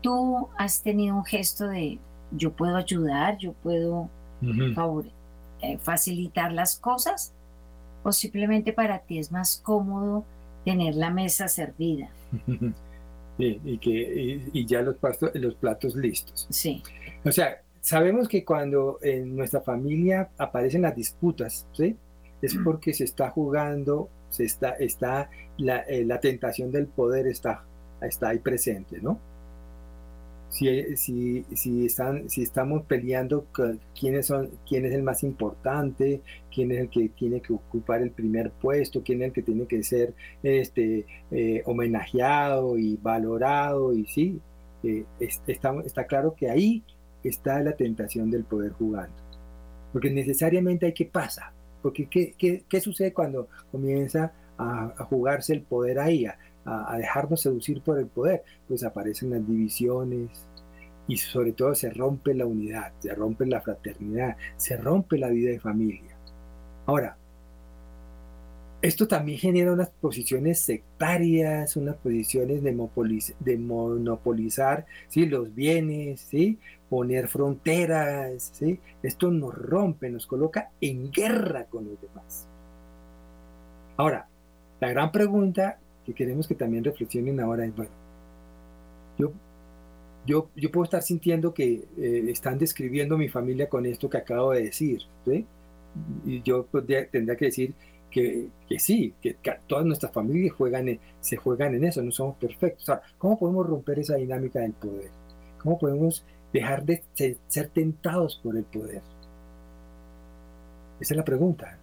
¿Tú 0.01 0.49
has 0.59 0.83
tenido 0.83 1.17
un 1.17 1.25
gesto 1.25 1.67
de 1.69 1.99
yo 2.33 2.53
puedo 2.53 2.77
ayudar, 2.77 3.39
yo 3.39 3.53
puedo 3.53 4.09
eh, 5.61 5.79
facilitar 5.79 6.53
las 6.53 6.79
cosas? 6.79 7.33
¿O 8.03 8.13
simplemente 8.13 8.73
para 8.73 8.99
ti 9.01 9.19
es 9.19 9.31
más 9.31 9.61
cómodo 9.63 10.25
tener 10.65 10.95
la 10.95 11.11
mesa 11.11 11.49
servida? 11.49 12.09
y, 13.39 13.79
que, 13.79 14.41
y, 14.53 14.67
ya 14.67 14.83
los, 14.83 14.97
los 15.35 15.55
platos 15.55 15.95
listos. 15.95 16.47
Sí. 16.51 16.83
O 17.25 17.31
sea, 17.31 17.63
sabemos 17.81 18.29
que 18.29 18.45
cuando 18.45 18.99
en 19.03 19.37
nuestra 19.37 19.61
familia 19.61 20.31
aparecen 20.39 20.83
las 20.83 20.97
disputas, 20.97 21.67
¿sí? 21.73 21.97
Es 22.43 22.57
mm. 22.57 22.65
porque 22.65 22.93
se 22.93 23.05
está 23.05 23.31
jugando, 23.31 24.09
se 24.29 24.45
está, 24.45 24.71
está 24.73 25.31
la, 25.57 25.79
eh, 25.81 26.05
la 26.05 26.21
tentación 26.21 26.71
del 26.73 26.87
poder 26.87 27.27
está, 27.29 27.65
está 28.03 28.31
ahí 28.31 28.39
presente, 28.39 29.01
¿no? 29.01 29.19
Si, 30.51 30.97
si, 30.99 31.47
si, 31.55 31.87
están, 31.87 32.29
si 32.29 32.43
estamos 32.43 32.83
peleando 32.83 33.47
quiénes 33.99 34.27
son, 34.27 34.51
quién 34.69 34.85
es 34.85 34.93
el 34.93 35.03
más 35.03 35.23
importante, 35.23 36.21
quién 36.55 36.71
es 36.73 36.81
el 36.81 36.91
que 36.91 37.09
tiene 37.09 37.41
que 37.41 37.55
ocupar 37.55 38.03
el 38.03 38.11
primer 38.11 38.51
puesto, 38.51 39.03
quién 39.03 39.23
es 39.23 39.29
el 39.29 39.33
que 39.33 39.41
tiene 39.41 39.67
que 39.67 39.83
ser 39.83 40.13
este, 40.43 41.07
eh, 41.31 41.63
homenajeado 41.65 42.77
y 42.77 42.99
valorado, 43.01 43.95
y 43.95 44.05
sí, 44.05 44.41
eh, 44.83 45.07
está, 45.21 45.75
está 45.87 46.05
claro 46.05 46.35
que 46.35 46.51
ahí 46.51 46.83
está 47.25 47.61
la 47.61 47.73
tentación 47.73 48.31
del 48.31 48.45
poder 48.45 48.73
jugando. 48.73 49.17
Porque 49.91 50.11
necesariamente 50.11 50.85
hay 50.85 50.93
que 50.93 51.07
pasar. 51.07 51.62
Porque 51.83 52.07
¿qué, 52.07 52.35
qué, 52.39 52.65
qué 52.69 52.81
sucede 52.81 53.13
cuando 53.13 53.49
comienza 53.71 54.33
a, 54.59 54.95
jugarse 55.09 55.53
el 55.53 55.63
poder 55.63 55.99
ahí, 55.99 56.27
a, 56.27 56.39
a, 56.65 56.97
dejarnos 56.97 57.41
seducir 57.41 57.83
por 57.83 57.99
el 57.99 58.07
poder? 58.07 58.43
Pues 58.69 58.85
aparecen 58.85 59.31
las 59.31 59.47
divisiones 59.47 60.47
y 61.09 61.17
sobre 61.17 61.53
todo 61.53 61.75
se 61.75 61.91
rompe 61.91 62.35
la 62.35 62.47
unidad, 62.47 62.93
se 63.01 63.15
rompe 63.15 63.47
la 63.47 63.61
fraternidad, 63.61 64.37
se 64.57 64.77
rompe 64.77 65.19
la 65.19 65.29
vida 65.29 65.51
de 65.51 65.61
familia. 65.61 66.17
Ahora, 66.87 67.17
esto 68.83 69.07
también 69.07 69.39
genera 69.39 69.73
unas 69.73 69.91
posiciones 69.91 70.59
sectarias, 70.59 71.77
unas 71.77 71.95
posiciones 71.97 72.65
de, 72.65 72.73
monopolizar 73.57 74.87
los 75.15 75.55
bienes, 75.55 76.29
poner 76.91 77.29
fronteras. 77.29 78.51
¿sí? 78.53 78.81
Esto 79.05 79.31
nos 79.31 79.55
rompe, 79.55 80.11
nos 80.11 80.27
coloca 80.27 80.73
en 80.81 81.13
guerra 81.13 81.67
con 81.67 81.85
los 81.89 82.01
demás. 82.01 82.49
Ahora, 83.97 84.27
la 84.81 84.91
gran 84.91 85.13
pregunta 85.13 85.79
que 86.05 86.13
queremos 86.13 86.49
que 86.49 86.57
también 86.57 86.83
reflexionen 86.83 87.39
ahora 87.39 87.65
es, 87.65 87.77
bueno, 87.77 87.93
yo, 89.17 89.33
yo, 90.27 90.51
yo 90.57 90.73
puedo 90.73 90.85
estar 90.85 91.03
sintiendo 91.03 91.55
que 91.55 91.85
eh, 91.97 92.25
están 92.29 92.59
describiendo 92.59 93.17
mi 93.17 93.29
familia 93.29 93.69
con 93.69 93.87
esto 93.87 94.11
que 94.11 94.19
acabo 94.19 94.51
de 94.51 94.65
decir. 94.65 95.03
¿sí? 95.25 95.47
Y 96.27 96.43
yo 96.43 96.65
tendría 96.65 97.37
que 97.37 97.45
decir, 97.45 97.75
que, 98.13 98.51
sí, 98.79 99.15
que, 99.21 99.37
todas 99.67 99.85
nuestras 99.85 100.13
familias 100.13 100.55
juegan 100.55 101.01
se 101.21 101.37
juegan 101.37 101.75
en 101.75 101.85
eso, 101.85 102.03
no 102.03 102.13
somos 102.13 102.37
perfectos. 102.37 102.99
¿Cómo 103.19 103.39
podemos 103.39 103.67
romper 103.67 103.99
esa 104.01 104.17
dinámica 104.17 104.61
del 104.61 104.75
poder? 104.75 105.11
¿Cómo 105.63 105.79
podemos 105.79 106.25
dejar 106.53 106.85
de 106.85 107.03
ser, 107.15 107.69
tentados 107.69 108.39
por 108.43 108.57
el 108.57 108.65
poder? 108.65 109.03
Esa 111.01 111.15
es 111.15 111.17
la 111.17 111.25
pregunta. 111.25 111.79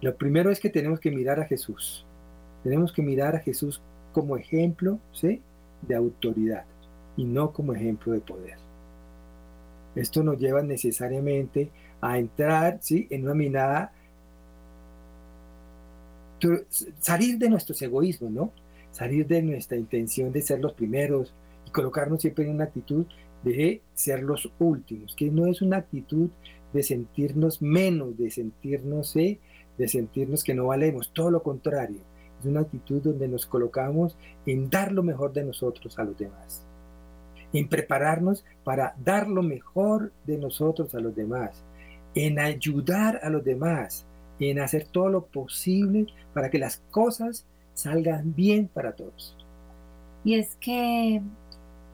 Lo 0.00 0.16
primero 0.16 0.50
es 0.50 0.58
que 0.58 0.70
tenemos 0.70 0.98
que 0.98 1.10
mirar 1.10 1.38
a 1.40 1.44
Jesús. 1.44 2.06
Tenemos 2.64 2.92
que 2.92 3.02
mirar 3.02 3.36
a 3.36 3.40
Jesús 3.40 3.82
como 4.12 4.36
ejemplo 4.36 4.98
¿sí? 5.12 5.42
de 5.82 5.94
autoridad 5.94 6.64
y 7.16 7.24
no 7.24 7.52
como 7.52 7.74
ejemplo 7.74 8.12
de 8.12 8.20
poder. 8.20 8.56
Esto 9.94 10.22
nos 10.22 10.38
lleva 10.38 10.62
necesariamente 10.62 11.70
a 12.00 12.18
entrar 12.18 12.78
¿sí? 12.80 13.06
en 13.10 13.24
una 13.24 13.34
mirada 13.34 13.92
salir 16.98 17.38
de 17.38 17.48
nuestros 17.48 17.80
egoísmos, 17.82 18.30
¿no? 18.30 18.52
Salir 18.90 19.26
de 19.26 19.42
nuestra 19.42 19.76
intención 19.76 20.32
de 20.32 20.42
ser 20.42 20.60
los 20.60 20.72
primeros 20.72 21.34
y 21.66 21.70
colocarnos 21.70 22.20
siempre 22.20 22.44
en 22.44 22.54
una 22.54 22.64
actitud 22.64 23.06
de 23.44 23.80
ser 23.94 24.22
los 24.22 24.50
últimos, 24.58 25.14
que 25.16 25.30
no 25.30 25.46
es 25.46 25.62
una 25.62 25.78
actitud 25.78 26.28
de 26.72 26.82
sentirnos 26.82 27.62
menos, 27.62 28.16
de 28.16 28.30
sentirnos, 28.30 29.16
¿eh? 29.16 29.38
de 29.78 29.88
sentirnos 29.88 30.44
que 30.44 30.54
no 30.54 30.66
valemos, 30.66 31.10
todo 31.12 31.30
lo 31.30 31.42
contrario, 31.42 32.00
es 32.38 32.46
una 32.46 32.60
actitud 32.60 33.02
donde 33.02 33.28
nos 33.28 33.46
colocamos 33.46 34.16
en 34.46 34.70
dar 34.70 34.92
lo 34.92 35.02
mejor 35.02 35.32
de 35.32 35.44
nosotros 35.44 35.98
a 35.98 36.04
los 36.04 36.18
demás, 36.18 36.62
en 37.52 37.68
prepararnos 37.68 38.44
para 38.62 38.94
dar 39.02 39.28
lo 39.28 39.42
mejor 39.42 40.12
de 40.26 40.38
nosotros 40.38 40.94
a 40.94 41.00
los 41.00 41.14
demás, 41.14 41.64
en 42.14 42.38
ayudar 42.38 43.20
a 43.22 43.30
los 43.30 43.44
demás, 43.44 44.06
en 44.48 44.60
hacer 44.60 44.86
todo 44.86 45.10
lo 45.10 45.26
posible 45.26 46.06
para 46.32 46.50
que 46.50 46.58
las 46.58 46.78
cosas 46.90 47.44
salgan 47.74 48.34
bien 48.34 48.68
para 48.68 48.92
todos. 48.92 49.36
Y 50.24 50.34
es 50.34 50.56
que 50.56 51.22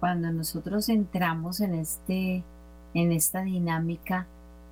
cuando 0.01 0.31
nosotros 0.31 0.89
entramos 0.89 1.61
en, 1.61 1.75
este, 1.75 2.45
en 2.95 3.13
esta 3.13 3.43
dinámica 3.43 4.27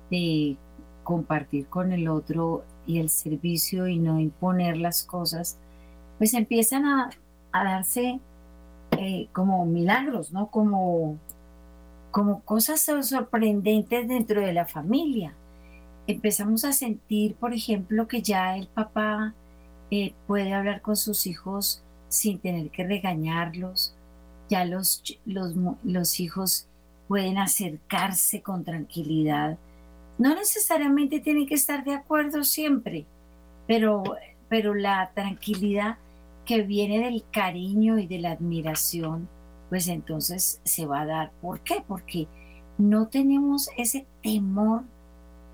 de 0.09 0.57
compartir 1.03 1.67
con 1.67 1.91
el 1.91 2.07
otro 2.07 2.63
y 2.87 2.99
el 2.99 3.09
servicio 3.09 3.87
y 3.87 3.97
no 3.97 4.19
imponer 4.19 4.77
las 4.77 5.03
cosas, 5.03 5.57
pues 6.17 6.33
empiezan 6.33 6.85
a, 6.85 7.09
darse 7.51 8.19
eh, 8.91 9.29
como 9.31 9.65
milagros, 9.65 10.33
¿no? 10.33 10.47
Como, 10.47 11.17
como 12.11 12.41
cosas 12.41 12.85
sorprendentes 13.01 14.07
dentro 14.09 14.41
de 14.41 14.51
la 14.51 14.65
familia 14.65 15.33
empezamos 16.07 16.65
a 16.65 16.73
sentir, 16.73 17.35
por 17.35 17.53
ejemplo, 17.53 18.07
que 18.07 18.21
ya 18.21 18.57
el 18.57 18.67
papá 18.67 19.33
eh, 19.91 20.13
puede 20.27 20.53
hablar 20.53 20.81
con 20.81 20.95
sus 20.95 21.27
hijos 21.27 21.83
sin 22.09 22.39
tener 22.39 22.69
que 22.69 22.85
regañarlos, 22.85 23.95
ya 24.49 24.65
los, 24.65 25.03
los, 25.25 25.53
los 25.83 26.19
hijos 26.19 26.67
pueden 27.07 27.37
acercarse 27.37 28.41
con 28.41 28.63
tranquilidad. 28.63 29.57
No 30.17 30.33
necesariamente 30.33 31.19
tienen 31.19 31.47
que 31.47 31.55
estar 31.55 31.83
de 31.83 31.93
acuerdo 31.93 32.43
siempre, 32.43 33.05
pero, 33.67 34.03
pero 34.47 34.73
la 34.73 35.11
tranquilidad 35.13 35.97
que 36.45 36.61
viene 36.61 36.99
del 36.99 37.23
cariño 37.31 37.97
y 37.97 38.07
de 38.07 38.19
la 38.19 38.31
admiración, 38.31 39.27
pues 39.69 39.87
entonces 39.87 40.61
se 40.63 40.85
va 40.85 41.01
a 41.01 41.05
dar. 41.05 41.31
¿Por 41.41 41.61
qué? 41.61 41.83
Porque 41.85 42.27
no 42.77 43.07
tenemos 43.07 43.69
ese 43.77 44.05
temor 44.21 44.83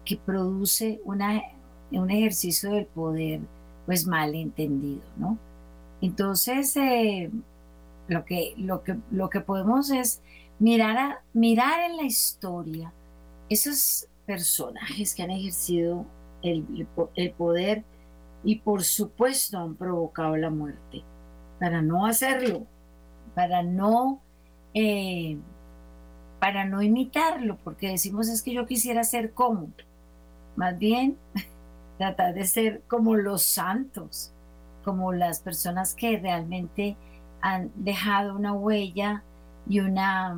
que 0.06 0.18
produce 0.18 1.02
un 1.06 2.10
ejercicio 2.10 2.72
del 2.72 2.86
poder 2.86 3.42
pues 3.86 4.06
mal 4.08 4.36
entendido, 4.36 5.02
¿no? 5.18 5.38
Entonces, 6.02 6.76
eh, 6.78 7.30
lo, 8.08 8.26
que, 8.26 8.54
lo, 8.58 8.84
que, 8.84 8.98
lo 9.12 9.30
que 9.30 9.42
podemos 9.42 9.92
es 9.92 10.22
mirar, 10.60 10.98
a, 10.98 11.24
mirar 11.34 11.90
en 11.90 11.98
la 11.98 12.04
historia 12.04 12.94
esos 13.50 14.08
personajes 14.26 15.14
que 15.14 15.24
han 15.24 15.32
ejercido 15.32 16.06
el, 16.42 16.88
el 17.16 17.32
poder 17.32 17.84
y 18.44 18.58
por 18.58 18.84
supuesto 18.84 19.60
han 19.60 19.76
provocado 19.76 20.38
la 20.38 20.50
muerte, 20.50 21.04
para 21.60 21.82
no 21.82 22.06
hacerlo, 22.06 22.66
para 23.36 23.62
no 23.62 24.22
eh, 24.74 25.38
para 26.40 26.66
no 26.66 26.82
imitarlo, 26.82 27.58
porque 27.64 27.90
decimos 27.90 28.28
es 28.28 28.42
que 28.42 28.54
yo 28.54 28.66
quisiera 28.66 29.04
ser 29.04 29.32
como. 29.32 29.70
Más 30.56 30.77
bien, 30.77 31.17
tratar 31.97 32.33
de 32.33 32.45
ser 32.45 32.81
como 32.87 33.15
los 33.15 33.43
santos, 33.43 34.33
como 34.83 35.13
las 35.13 35.39
personas 35.39 35.95
que 35.95 36.17
realmente 36.17 36.97
han 37.41 37.71
dejado 37.75 38.35
una 38.35 38.54
huella 38.54 39.23
y 39.67 39.79
una, 39.79 40.37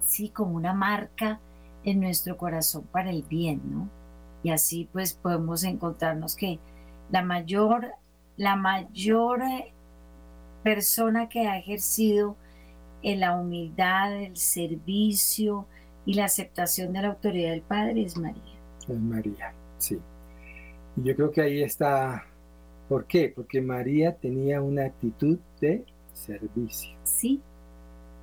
sí, 0.00 0.28
como 0.30 0.56
una 0.56 0.72
marca 0.72 1.40
en 1.84 2.00
nuestro 2.00 2.36
corazón 2.36 2.84
para 2.92 3.10
el 3.10 3.22
bien, 3.22 3.62
¿no? 3.64 3.88
Y 4.42 4.50
así 4.50 4.88
pues 4.92 5.14
podemos 5.14 5.64
encontrarnos 5.64 6.36
que 6.36 6.58
la 7.10 7.22
mayor, 7.22 7.92
la 8.36 8.56
mayor 8.56 9.42
persona 10.62 11.28
que 11.28 11.48
ha 11.48 11.58
ejercido 11.58 12.36
en 13.02 13.20
la 13.20 13.34
humildad, 13.36 14.12
el 14.14 14.36
servicio 14.36 15.66
y 16.04 16.14
la 16.14 16.26
aceptación 16.26 16.92
de 16.92 17.02
la 17.02 17.08
autoridad 17.08 17.50
del 17.50 17.62
Padre 17.62 18.02
es 18.02 18.16
María. 18.16 18.57
María, 18.94 19.52
sí. 19.78 19.98
Y 20.96 21.08
yo 21.08 21.16
creo 21.16 21.30
que 21.30 21.40
ahí 21.42 21.62
está, 21.62 22.24
¿por 22.88 23.06
qué? 23.06 23.32
Porque 23.34 23.60
María 23.60 24.16
tenía 24.16 24.60
una 24.62 24.86
actitud 24.86 25.38
de 25.60 25.84
servicio. 26.12 26.90
Sí, 27.04 27.40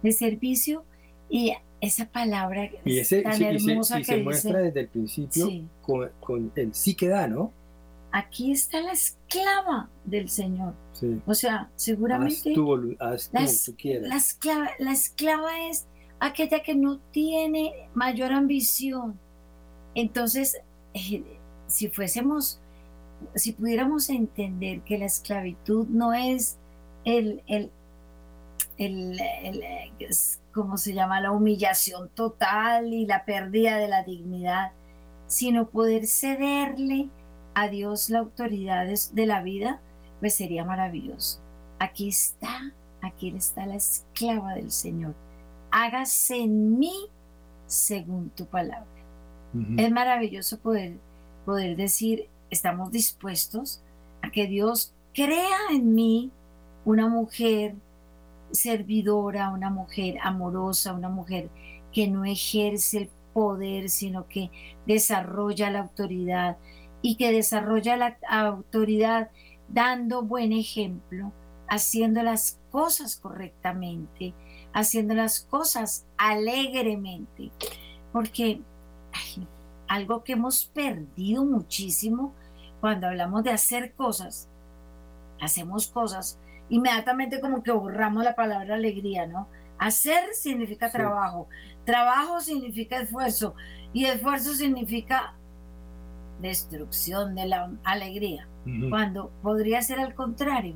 de 0.03 0.11
servicio 0.11 0.83
y 1.29 1.53
esa 1.81 2.05
palabra 2.05 2.69
y 2.83 2.99
ese, 2.99 3.21
tan 3.21 3.41
hermosa 3.41 3.99
y 3.99 4.03
se, 4.03 4.17
muestra 4.17 4.59
desde 4.59 4.81
el 4.81 4.87
principio 4.87 5.47
con, 5.81 6.51
el 6.55 6.73
sí 6.73 6.95
que 6.95 7.09
da, 7.09 7.27
¿no? 7.27 7.51
aquí 8.15 8.53
está 8.53 8.79
la 8.79 8.93
esclava 8.93 9.89
del 10.05 10.29
Señor. 10.29 10.73
O 11.25 11.33
sea, 11.33 11.69
seguramente 11.75 12.55
la, 12.99 14.15
esclava, 14.15 14.69
la 14.79 14.93
esclava 14.93 15.67
es 15.67 15.85
aquella 16.21 16.63
que 16.63 16.75
no 16.75 16.99
tiene 17.11 17.73
mayor 17.93 18.31
ambición. 18.31 19.19
Entonces, 19.95 20.61
eh, 20.93 21.23
si 21.67 21.89
fuésemos, 21.89 22.59
si 23.33 23.53
pudiéramos 23.53 24.09
entender 24.09 24.81
que 24.81 24.97
la 24.97 25.05
esclavitud 25.05 25.87
no 25.87 26.13
es 26.13 26.57
el, 27.05 27.41
el, 27.47 27.71
el, 28.77 29.19
¿cómo 30.53 30.77
se 30.77 30.93
llama? 30.93 31.21
La 31.21 31.31
humillación 31.31 32.09
total 32.09 32.93
y 32.93 33.05
la 33.05 33.25
pérdida 33.25 33.77
de 33.77 33.87
la 33.87 34.03
dignidad, 34.03 34.73
sino 35.27 35.69
poder 35.69 36.07
cederle 36.07 37.09
a 37.53 37.69
Dios 37.69 38.09
la 38.09 38.19
autoridad 38.19 38.85
de 38.85 39.25
la 39.25 39.41
vida, 39.41 39.81
pues 40.19 40.35
sería 40.35 40.65
maravilloso. 40.65 41.39
Aquí 41.79 42.09
está, 42.09 42.73
aquí 43.01 43.33
está 43.35 43.65
la 43.65 43.75
esclava 43.75 44.55
del 44.55 44.71
Señor. 44.71 45.15
Hágase 45.71 46.37
en 46.37 46.77
mí 46.77 47.09
según 47.65 48.29
tu 48.29 48.45
palabra. 48.45 48.94
Es 49.77 49.91
maravilloso 49.91 50.59
poder, 50.59 50.97
poder 51.45 51.77
decir, 51.77 52.27
estamos 52.49 52.91
dispuestos 52.91 53.81
a 54.21 54.31
que 54.31 54.47
Dios 54.47 54.93
crea 55.13 55.57
en 55.71 55.95
mí 55.95 56.31
una 56.83 57.07
mujer 57.07 57.75
servidora, 58.51 59.49
una 59.49 59.69
mujer 59.69 60.17
amorosa, 60.21 60.93
una 60.93 61.09
mujer 61.09 61.49
que 61.93 62.07
no 62.07 62.25
ejerce 62.25 62.97
el 62.97 63.09
poder, 63.33 63.89
sino 63.89 64.27
que 64.27 64.49
desarrolla 64.85 65.69
la 65.69 65.81
autoridad 65.81 66.57
y 67.01 67.15
que 67.15 67.31
desarrolla 67.31 67.97
la 67.97 68.17
autoridad 68.29 69.29
dando 69.67 70.23
buen 70.23 70.53
ejemplo, 70.53 71.31
haciendo 71.67 72.23
las 72.23 72.59
cosas 72.71 73.17
correctamente, 73.17 74.33
haciendo 74.73 75.13
las 75.13 75.41
cosas 75.41 76.05
alegremente, 76.17 77.51
porque 78.11 78.61
algo 79.87 80.23
que 80.23 80.33
hemos 80.33 80.65
perdido 80.65 81.45
muchísimo 81.45 82.33
cuando 82.81 83.07
hablamos 83.07 83.43
de 83.43 83.51
hacer 83.51 83.93
cosas, 83.93 84.49
hacemos 85.41 85.87
cosas, 85.87 86.39
inmediatamente 86.69 87.39
como 87.39 87.63
que 87.63 87.71
borramos 87.71 88.23
la 88.23 88.35
palabra 88.35 88.75
alegría, 88.75 89.27
¿no? 89.27 89.47
Hacer 89.77 90.33
significa 90.33 90.91
trabajo, 90.91 91.47
trabajo 91.83 92.39
significa 92.41 92.99
esfuerzo 92.99 93.55
y 93.93 94.05
esfuerzo 94.05 94.53
significa 94.53 95.35
destrucción 96.41 97.35
de 97.35 97.47
la 97.47 97.71
alegría, 97.83 98.47
cuando 98.89 99.31
podría 99.41 99.81
ser 99.81 99.99
al 99.99 100.15
contrario. 100.15 100.75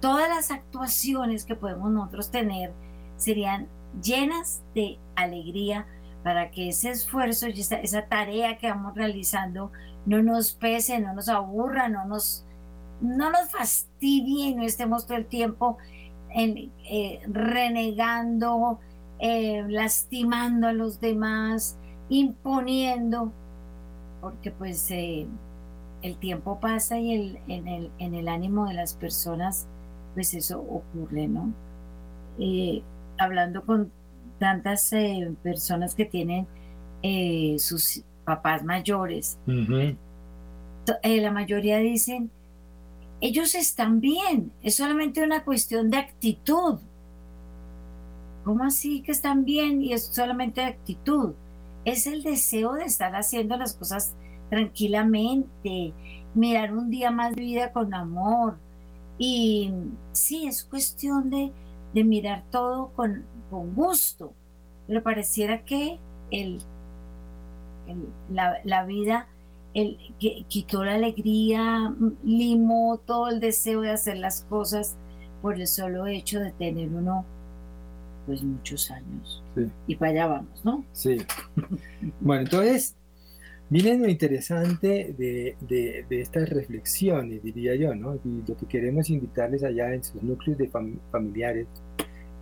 Todas 0.00 0.28
las 0.28 0.50
actuaciones 0.50 1.44
que 1.44 1.56
podemos 1.56 1.90
nosotros 1.90 2.30
tener 2.30 2.72
serían 3.16 3.68
llenas 4.02 4.62
de 4.74 4.98
alegría 5.16 5.86
para 6.26 6.50
que 6.50 6.70
ese 6.70 6.90
esfuerzo 6.90 7.46
y 7.46 7.60
esa, 7.60 8.02
tarea 8.08 8.58
que 8.58 8.68
vamos 8.68 8.96
realizando 8.96 9.70
no 10.06 10.24
nos 10.24 10.54
pese, 10.54 10.98
no 10.98 11.14
nos 11.14 11.28
aburra, 11.28 11.88
no 11.88 12.04
nos, 12.04 12.44
no 13.00 13.30
nos 13.30 13.48
fastidie 13.48 14.48
y 14.48 14.54
no 14.56 14.64
estemos 14.64 15.06
todo 15.06 15.18
el 15.18 15.26
tiempo 15.26 15.78
eh, 16.34 17.20
renegando, 17.28 18.80
eh, 19.20 19.64
lastimando 19.68 20.66
a 20.66 20.72
los 20.72 20.98
demás, 20.98 21.78
imponiendo 22.08 23.32
porque 24.20 24.50
pues 24.50 24.90
eh, 24.90 25.28
el 26.02 26.16
tiempo 26.16 26.58
pasa 26.58 26.98
y 26.98 27.38
en, 27.46 27.68
el, 27.68 27.92
en 28.00 28.14
el 28.14 28.26
ánimo 28.26 28.66
de 28.66 28.74
las 28.74 28.94
personas, 28.94 29.68
pues 30.14 30.34
eso 30.34 30.58
ocurre, 30.58 31.28
¿no? 31.28 31.52
Hablando 33.16 33.64
con 33.64 33.92
tantas 34.38 34.92
eh, 34.92 35.32
personas 35.42 35.94
que 35.94 36.04
tienen 36.04 36.46
sus 37.58 38.02
papás 38.24 38.64
mayores, 38.64 39.38
la 39.46 41.30
mayoría 41.30 41.78
dicen, 41.78 42.32
ellos 43.20 43.54
están 43.54 44.00
bien, 44.00 44.50
es 44.62 44.74
solamente 44.74 45.22
una 45.22 45.44
cuestión 45.44 45.88
de 45.90 45.98
actitud. 45.98 46.80
¿Cómo 48.42 48.64
así 48.64 49.02
que 49.02 49.12
están 49.12 49.44
bien 49.44 49.82
y 49.82 49.92
es 49.92 50.06
solamente 50.06 50.62
de 50.62 50.66
actitud? 50.66 51.34
es 51.86 52.06
el 52.08 52.22
deseo 52.22 52.74
de 52.74 52.84
estar 52.84 53.14
haciendo 53.14 53.56
las 53.56 53.72
cosas 53.72 54.14
tranquilamente, 54.50 55.94
mirar 56.34 56.74
un 56.74 56.90
día 56.90 57.12
más 57.12 57.34
de 57.34 57.42
vida 57.42 57.72
con 57.72 57.94
amor. 57.94 58.58
Y 59.18 59.72
sí, 60.12 60.46
es 60.46 60.64
cuestión 60.64 61.30
de, 61.30 61.52
mirar 62.04 62.44
todo 62.50 62.90
con, 62.94 63.24
gusto, 63.50 64.32
pero 64.86 65.02
pareciera 65.02 65.64
que 65.64 65.98
el, 66.30 66.60
la, 68.30 68.84
vida 68.84 69.28
el, 69.74 69.98
que, 70.18 70.44
quitó 70.48 70.84
la 70.84 70.94
alegría, 70.94 71.94
limó 72.24 72.98
todo 73.04 73.28
el 73.28 73.40
deseo 73.40 73.80
de 73.80 73.90
hacer 73.90 74.18
las 74.18 74.44
cosas 74.44 74.96
por 75.42 75.60
el 75.60 75.66
solo 75.66 76.06
hecho 76.06 76.40
de 76.40 76.52
tener 76.52 76.88
uno 76.88 77.24
pues 78.26 78.42
muchos 78.42 78.90
años. 78.90 79.42
Y 79.86 79.94
para 79.94 80.10
allá 80.10 80.26
vamos, 80.26 80.64
¿no? 80.64 80.84
Sí. 80.92 81.18
bueno, 82.20 82.42
entonces, 82.42 82.96
miren 83.70 84.02
lo 84.02 84.08
interesante 84.08 85.14
de, 85.16 85.56
de, 85.60 86.20
estas 86.20 86.48
reflexiones, 86.48 87.42
diría 87.42 87.76
yo, 87.76 87.94
¿no? 87.94 88.16
Y 88.16 88.42
lo 88.46 88.56
que 88.56 88.66
queremos 88.66 89.10
invitarles 89.10 89.62
allá 89.62 89.94
en 89.94 90.02
sus 90.02 90.22
núcleos 90.22 90.58
de 90.58 90.68
familiares, 91.12 91.68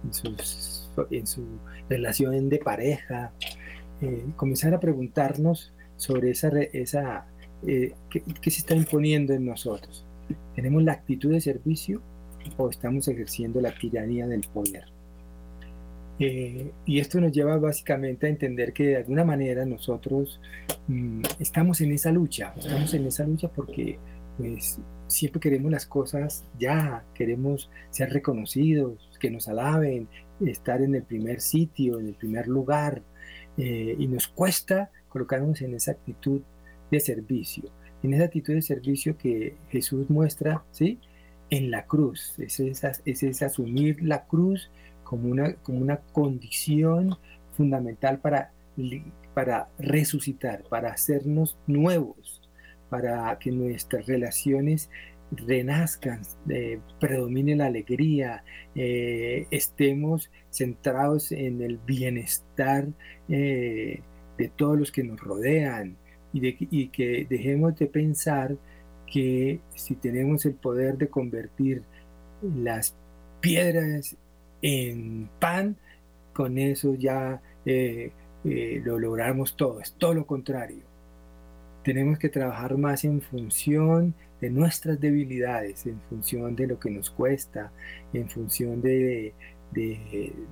en, 0.05 0.14
sus, 0.14 0.74
en, 1.11 1.26
su 1.26 1.45
relación 1.88 2.49
de 2.49 2.59
pareja, 2.59 3.32
eh, 4.01 4.24
comenzar 4.36 4.74
a 4.74 4.80
preguntarnos 4.80 5.72
sobre 5.97 6.30
esa, 6.30 6.49
esa 6.72 7.26
eh, 7.66 7.92
¿qué, 8.11 8.22
¿qué 8.40 8.51
se 8.51 8.59
está 8.59 8.74
imponiendo 8.74 9.32
en 9.32 9.47
nosotros. 9.47 10.05
¿Tenemos 10.55 10.82
la 10.82 10.92
actitud 10.92 11.32
de 11.32 11.40
servicio 11.40 12.03
o 12.57 12.68
estamos 12.68 13.09
ejerciendo 13.09 13.61
la 13.61 13.74
tiranía 13.74 14.26
del 14.26 14.42
poder? 14.53 14.84
Eh, 16.20 16.70
y 16.86 17.01
esto 17.01 17.20
nos 17.20 17.32
lleva 17.32 17.57
básicamente 17.59 18.26
a 18.26 18.30
entender 18.30 18.72
que 18.72 18.86
de 18.86 18.97
alguna 18.99 19.24
manera 19.24 19.64
nosotros 19.64 20.40
mm, 20.86 21.22
estamos 21.40 21.80
en 21.80 21.92
esa 21.92 22.12
lucha, 22.12 22.55
estamos 22.57 22.95
en 22.95 23.07
esa 23.07 23.24
lucha 23.24 23.49
porque 23.49 23.99
pues 24.38 24.78
siempre 25.09 25.40
queremos 25.40 25.72
las 25.72 25.86
cosas 25.86 26.45
ya, 26.59 27.05
queremos 27.14 27.68
ser 27.90 28.11
reconocidos, 28.11 29.11
que 29.18 29.30
nos 29.30 29.49
alaben, 29.49 30.09
estar 30.41 30.82
en 30.82 30.95
el 30.95 31.03
primer 31.03 31.41
sitio, 31.41 31.99
en 32.01 32.09
el 32.09 32.14
primer 32.14 32.49
lugar, 32.49 33.03
eh, 33.57 33.97
y 33.99 34.07
nos 34.07 34.28
cuesta 34.28 34.91
colocarnos 35.09 35.61
en 35.62 35.74
esa 35.74 35.93
actitud 35.93 36.43
de 36.91 37.01
servicio, 37.01 37.70
en 38.03 38.14
esa 38.14 38.24
actitud 38.24 38.55
de 38.55 38.62
servicio 38.62 39.16
que 39.16 39.57
Jesús 39.70 40.11
muestra, 40.11 40.64
¿sí? 40.72 40.99
En 41.51 41.70
la 41.70 41.87
cruz, 41.87 42.39
es, 42.39 42.61
es 43.05 43.43
asumir 43.43 44.03
la 44.03 44.24
cruz 44.24 44.70
como 45.05 45.28
una, 45.28 45.55
como 45.57 45.78
una 45.78 45.99
condición 45.99 47.16
fundamental 47.53 48.18
para, 48.18 48.51
para 49.35 49.68
resucitar, 49.78 50.64
para 50.64 50.91
hacernos 50.91 51.57
nuevos, 51.66 52.41
para 52.89 53.39
que 53.39 53.53
nuestras 53.53 54.07
relaciones 54.07 54.91
renazcan, 55.37 56.22
eh, 56.49 56.80
predomine 57.01 57.57
la 57.57 57.66
alegría, 57.66 58.45
eh, 58.74 59.47
estemos 59.51 60.30
centrados 60.51 61.32
en 61.32 61.62
el 61.62 61.78
bienestar 61.78 62.87
eh, 63.28 64.01
de 64.39 64.49
todos 64.49 64.78
los 64.78 64.93
que 64.93 65.05
nos 65.05 65.20
rodean 65.20 65.97
y, 66.32 66.89
que 66.89 67.26
dejemos 67.28 67.76
de 67.76 67.87
pensar 67.87 68.57
que 69.07 69.61
si 69.76 69.95
tenemos 69.95 70.45
el 70.47 70.55
poder 70.55 70.99
de 70.99 71.09
convertir 71.09 71.82
las 72.43 72.97
piedras 73.41 74.16
en 74.61 75.28
pan, 75.39 75.76
con 76.32 76.59
eso 76.59 76.95
ya 76.97 77.41
lo 77.64 78.99
logramos 78.99 79.57
todo. 79.57 79.80
Es 79.80 79.95
todo 79.95 80.14
lo 80.14 80.26
contrario. 80.26 80.82
Tenemos 81.85 82.18
que 82.18 82.28
trabajar 82.28 82.76
más 82.76 83.05
en 83.05 83.20
función 83.20 84.14
nuestras 84.51 85.01
debilidades, 85.01 85.86
en 85.86 86.01
función 86.09 86.57
de 86.57 86.66
lo 86.66 86.78
que 86.78 86.90
nos 86.90 87.11
cuesta, 87.11 87.72
en 88.12 88.28
función 88.28 88.80
de, 88.80 89.32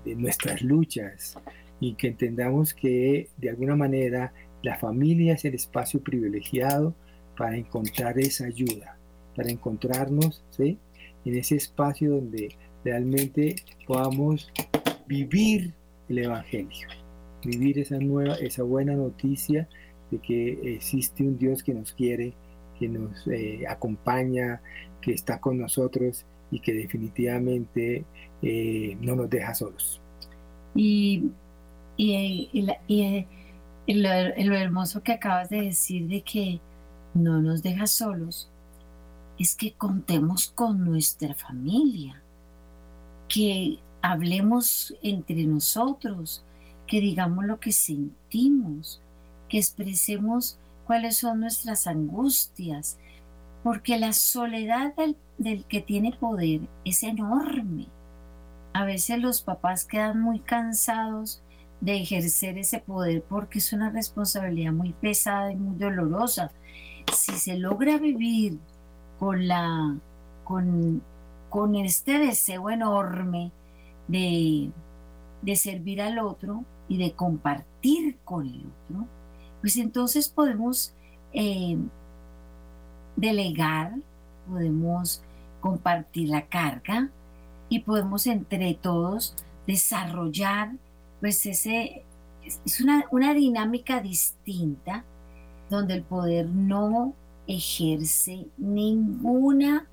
nuestras 0.05 0.63
luchas 0.63 1.39
y 1.79 1.95
que 1.95 2.09
entendamos 2.09 2.75
que 2.75 3.29
de 3.37 3.51
alguna 3.51 3.77
manera 3.77 4.33
la 4.63 4.77
familia 4.79 5.35
es 5.35 5.45
el 5.45 5.55
espacio 5.55 6.01
privilegiado 6.01 6.95
para 7.37 7.57
encontrar 7.57 8.19
esa 8.19 8.47
ayuda, 8.47 8.97
para 9.37 9.51
encontrarnos 9.51 10.45
en 10.59 10.79
ese 11.25 11.57
espacio 11.57 12.17
donde 12.17 12.55
realmente 12.85 13.57
podamos 13.87 14.53
vivir 15.07 15.73
el 16.09 16.19
Evangelio, 16.19 16.89
vivir 17.45 17.79
esa 17.79 17.99
nueva, 17.99 18.35
esa 18.37 18.63
buena 18.63 18.95
noticia 18.95 19.69
de 20.11 20.19
que 20.19 20.75
existe 20.75 21.23
un 21.23 21.39
Dios 21.39 21.63
que 21.63 21.75
nos 21.75 21.93
quiere 21.93 22.35
que 22.79 22.89
nos 22.89 23.27
eh, 23.27 23.65
acompaña, 23.69 24.61
que 25.01 25.13
está 25.13 25.41
con 25.41 25.59
nosotros 25.59 26.25
y 26.51 26.61
que 26.61 26.73
definitivamente 26.73 28.05
eh, 28.43 28.97
no 29.01 29.17
nos 29.17 29.31
deja 29.31 29.55
solos. 29.55 30.01
Y, 30.75 31.31
y, 31.97 32.51
y, 32.87 33.95
lo, 33.95 34.09
lo 34.37 34.57
hermoso 34.57 35.03
que 35.03 35.13
acabas 35.13 35.51
de 35.51 35.63
decir 35.63 36.09
de 36.09 36.23
que 36.23 36.61
no 37.15 37.43
nos 37.43 37.63
deja 37.63 37.87
solos 37.87 38.51
es 39.39 39.57
que 39.57 39.73
contemos 39.73 40.49
con 40.49 40.85
nuestra 40.85 41.35
familia, 41.35 42.23
que 43.29 43.79
hablemos 44.03 44.95
entre 45.03 45.45
nosotros, 45.45 46.45
que 46.87 47.01
digamos 47.01 47.45
lo 47.47 47.59
que 47.59 47.73
sentimos, 47.73 49.01
que 49.49 49.59
expresemos 49.59 50.59
cuáles 50.87 51.19
son 51.19 51.41
nuestras 51.41 51.87
angustias, 51.87 52.99
porque 53.63 53.99
la 53.99 54.13
soledad 54.13 54.95
del, 55.39 55.65
que 55.67 55.81
tiene 55.81 56.13
poder 56.13 56.63
es 56.85 57.03
enorme. 57.03 57.89
A 58.73 58.85
veces 58.85 59.19
los 59.19 59.43
papás 59.43 59.85
quedan 59.85 60.21
muy 60.21 60.41
cansados 60.41 61.43
de 61.81 61.97
ejercer 61.97 62.59
ese 62.59 62.79
poder 62.79 63.23
porque 63.29 63.59
es 63.59 63.73
una 63.73 63.91
responsabilidad 63.91 64.73
muy 64.73 64.93
pesada 64.93 65.53
y 65.53 65.57
muy 65.57 65.77
dolorosa. 65.77 66.51
Si 67.13 67.33
se 67.33 67.59
logra 67.59 67.99
vivir 67.99 68.59
con 69.19 69.47
la 69.47 69.97
con, 70.45 71.03
con 71.49 71.77
este 71.77 72.19
deseo 72.19 72.71
enorme 72.71 73.53
de, 74.09 74.71
de 75.43 75.57
servir 75.57 76.01
al 76.03 76.19
otro 76.19 76.65
y 76.89 76.99
de 76.99 77.13
compartir 77.13 78.19
con 78.25 78.47
el 78.47 78.67
otro, 78.67 79.07
pues 79.63 79.77
entonces 79.77 80.29
podemos 80.29 80.93
eh, 81.33 81.79
delegar, 83.17 83.95
podemos 84.47 85.23
compartir 85.61 86.29
la 86.29 86.47
carga 86.47 87.09
y 87.69 87.79
podemos 87.79 88.27
entre 88.27 88.75
todos 88.75 89.35
desarrollar, 89.67 90.73
pues 91.21 91.47
ese, 91.47 92.05
es 92.45 92.81
una, 92.81 93.07
una 93.13 93.33
dinámica 93.33 94.03
distinta 94.03 95.05
donde 95.71 95.95
el 95.95 96.03
poder 96.03 96.49
no 96.49 97.15
ejerce 97.47 98.49
ninguna, 98.59 99.87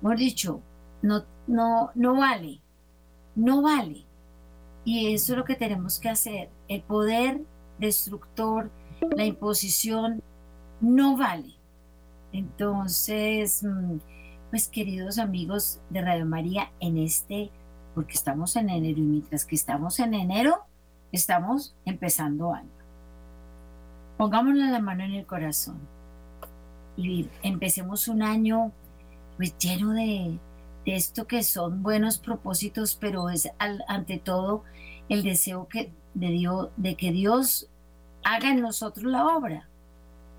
mejor 0.00 0.16
dicho, 0.16 0.62
no, 1.02 1.24
no, 1.48 1.90
no 1.96 2.16
vale, 2.16 2.60
no 3.34 3.62
vale. 3.62 4.04
Y 4.84 5.12
eso 5.12 5.32
es 5.32 5.38
lo 5.38 5.44
que 5.44 5.56
tenemos 5.56 5.98
que 5.98 6.08
hacer. 6.08 6.48
El 6.68 6.82
poder 6.82 7.42
destructor, 7.78 8.70
la 9.16 9.24
imposición, 9.24 10.22
no 10.80 11.16
vale. 11.16 11.54
Entonces, 12.32 13.62
mm, 13.64 13.98
pues 14.50 14.68
queridos 14.68 15.18
amigos 15.18 15.80
de 15.90 16.02
Radio 16.02 16.26
María, 16.26 16.70
en 16.80 16.98
este, 16.98 17.50
porque 17.94 18.14
estamos 18.14 18.56
en 18.56 18.70
enero 18.70 18.98
y 18.98 19.02
mientras 19.02 19.44
que 19.44 19.54
estamos 19.54 19.98
en 20.00 20.14
enero, 20.14 20.58
estamos 21.12 21.74
empezando 21.84 22.52
año. 22.52 22.70
Pongámosle 24.16 24.70
la 24.70 24.80
mano 24.80 25.04
en 25.04 25.14
el 25.14 25.26
corazón 25.26 25.78
y 26.96 27.28
empecemos 27.42 28.08
un 28.08 28.22
año 28.22 28.72
pues 29.36 29.56
lleno 29.58 29.92
de, 29.92 30.38
esto 30.84 31.26
que 31.26 31.42
son 31.42 31.82
buenos 31.82 32.18
propósitos, 32.18 32.96
pero 32.96 33.28
es 33.28 33.50
ante 33.58 34.18
todo 34.18 34.64
el 35.10 35.22
deseo 35.22 35.68
que, 35.68 35.92
de, 36.14 36.28
Dios, 36.28 36.70
de 36.78 36.96
que 36.96 37.12
Dios 37.12 37.68
haga 38.34 38.50
en 38.50 38.60
nosotros 38.60 39.04
la 39.04 39.26
obra. 39.26 39.68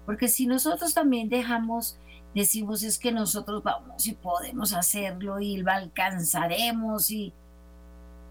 Porque 0.05 0.27
si 0.27 0.47
nosotros 0.47 0.93
también 0.93 1.29
dejamos, 1.29 1.97
decimos 2.33 2.83
es 2.83 2.97
que 2.99 3.11
nosotros 3.11 3.63
vamos 3.63 4.07
y 4.07 4.13
podemos 4.13 4.73
hacerlo 4.73 5.39
y 5.39 5.57
lo 5.57 5.71
alcanzaremos 5.71 7.11
y 7.11 7.33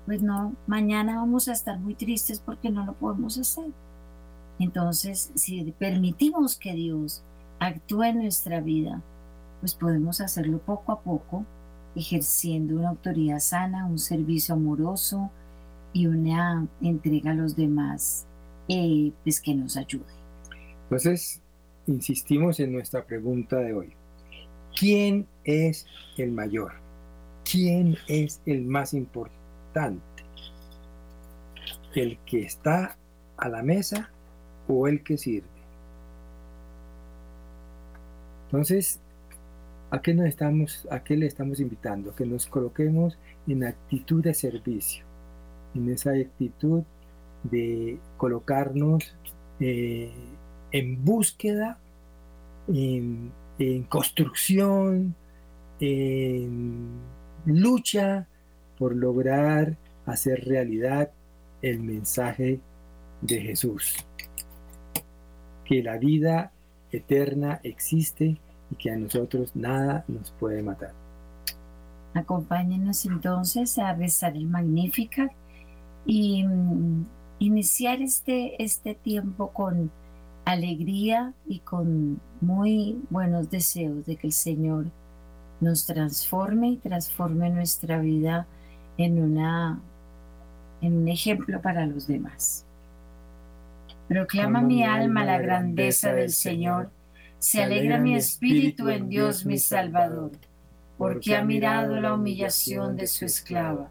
pues 0.06 0.22
no, 0.22 0.54
mañana 0.66 1.16
vamos 1.16 1.48
a 1.48 1.52
estar 1.52 1.78
muy 1.78 1.94
tristes 1.94 2.40
porque 2.40 2.70
no 2.70 2.86
lo 2.86 2.94
podemos 2.94 3.36
hacer. 3.36 3.66
Entonces, 4.58 5.30
si 5.34 5.70
permitimos 5.78 6.56
que 6.56 6.72
Dios 6.72 7.22
actúe 7.60 8.04
en 8.04 8.18
nuestra 8.22 8.60
vida, 8.60 9.02
pues 9.60 9.74
podemos 9.74 10.20
hacerlo 10.20 10.58
poco 10.58 10.92
a 10.92 11.00
poco, 11.00 11.44
ejerciendo 11.94 12.76
una 12.76 12.88
autoridad 12.88 13.38
sana, 13.40 13.86
un 13.86 13.98
servicio 13.98 14.54
amoroso 14.54 15.30
y 15.92 16.06
una 16.06 16.66
entrega 16.80 17.32
a 17.32 17.34
los 17.34 17.54
demás, 17.54 18.26
eh, 18.68 19.12
pues 19.24 19.40
que 19.40 19.54
nos 19.54 19.76
ayude. 19.76 20.04
Entonces, 20.84 21.40
insistimos 21.86 22.60
en 22.60 22.72
nuestra 22.72 23.04
pregunta 23.04 23.56
de 23.56 23.72
hoy. 23.72 23.92
¿Quién 24.78 25.26
es 25.44 25.86
el 26.16 26.32
mayor? 26.32 26.72
¿Quién 27.50 27.96
es 28.08 28.40
el 28.46 28.64
más 28.64 28.94
importante? 28.94 30.02
¿El 31.94 32.18
que 32.26 32.42
está 32.42 32.96
a 33.36 33.48
la 33.48 33.62
mesa 33.62 34.10
o 34.68 34.86
el 34.86 35.02
que 35.02 35.16
sirve? 35.16 35.48
Entonces, 38.46 39.00
¿a 39.90 40.00
qué, 40.00 40.14
nos 40.14 40.26
estamos, 40.26 40.86
¿a 40.90 41.02
qué 41.02 41.16
le 41.16 41.26
estamos 41.26 41.60
invitando? 41.60 42.14
Que 42.14 42.24
nos 42.24 42.46
coloquemos 42.46 43.18
en 43.46 43.64
actitud 43.64 44.22
de 44.22 44.34
servicio, 44.34 45.04
en 45.74 45.90
esa 45.90 46.12
actitud 46.12 46.84
de 47.44 47.98
colocarnos 48.16 49.14
eh, 49.60 50.12
en 50.72 51.04
búsqueda, 51.04 51.78
en, 52.68 53.32
construcción, 53.88 55.14
en 55.80 57.00
lucha 57.44 58.26
por 58.78 58.94
lograr 58.94 59.76
hacer 60.06 60.44
realidad 60.44 61.10
el 61.62 61.80
mensaje 61.80 62.60
de 63.22 63.40
Jesús. 63.40 64.06
Que 65.64 65.82
la 65.82 65.98
vida 65.98 66.52
eterna 66.92 67.60
existe 67.62 68.38
y 68.70 68.76
que 68.76 68.90
a 68.90 68.96
nosotros 68.96 69.56
nada 69.56 70.04
nos 70.08 70.30
puede 70.32 70.62
matar. 70.62 70.92
Acompáñenos 72.14 73.04
entonces 73.06 73.78
a 73.78 73.92
rezar 73.92 74.36
el 74.36 74.46
Magnificat 74.46 75.30
y 76.06 76.44
mm, 76.44 77.06
iniciar 77.38 78.02
este, 78.02 78.62
este 78.62 78.94
tiempo 78.94 79.52
con 79.52 79.90
alegría 80.44 81.34
y 81.46 81.60
con 81.60 82.20
muy 82.40 82.98
buenos 83.10 83.50
deseos 83.50 84.06
de 84.06 84.16
que 84.16 84.28
el 84.28 84.32
Señor 84.32 84.86
nos 85.60 85.86
transforme 85.86 86.68
y 86.70 86.76
transforme 86.76 87.50
nuestra 87.50 87.98
vida 87.98 88.46
en, 88.96 89.22
una, 89.22 89.80
en 90.80 90.96
un 90.96 91.08
ejemplo 91.08 91.60
para 91.60 91.86
los 91.86 92.06
demás. 92.06 92.64
Proclama 94.08 94.62
mi 94.62 94.84
alma 94.84 95.24
la 95.24 95.38
grandeza 95.38 96.14
del 96.14 96.30
Señor, 96.30 96.90
se 97.38 97.62
alegra 97.62 97.98
mi 97.98 98.14
espíritu 98.14 98.88
en 98.88 99.08
Dios 99.08 99.44
mi 99.44 99.58
Salvador, 99.58 100.32
porque 100.96 101.36
ha 101.36 101.44
mirado 101.44 102.00
la 102.00 102.14
humillación 102.14 102.96
de 102.96 103.06
su 103.06 103.26
esclava. 103.26 103.90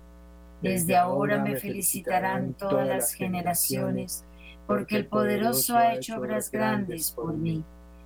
Desde 0.62 0.96
ahora 0.96 1.44
me 1.44 1.56
felicitarán 1.56 2.54
todas 2.54 2.88
las 2.88 3.14
generaciones, 3.14 4.26
porque 4.66 4.96
el 4.96 5.06
poderoso 5.06 5.78
ha 5.78 5.94
hecho 5.94 6.18
obras 6.18 6.52
grandes 6.52 7.12
por 7.12 7.34
mí. 7.34 7.64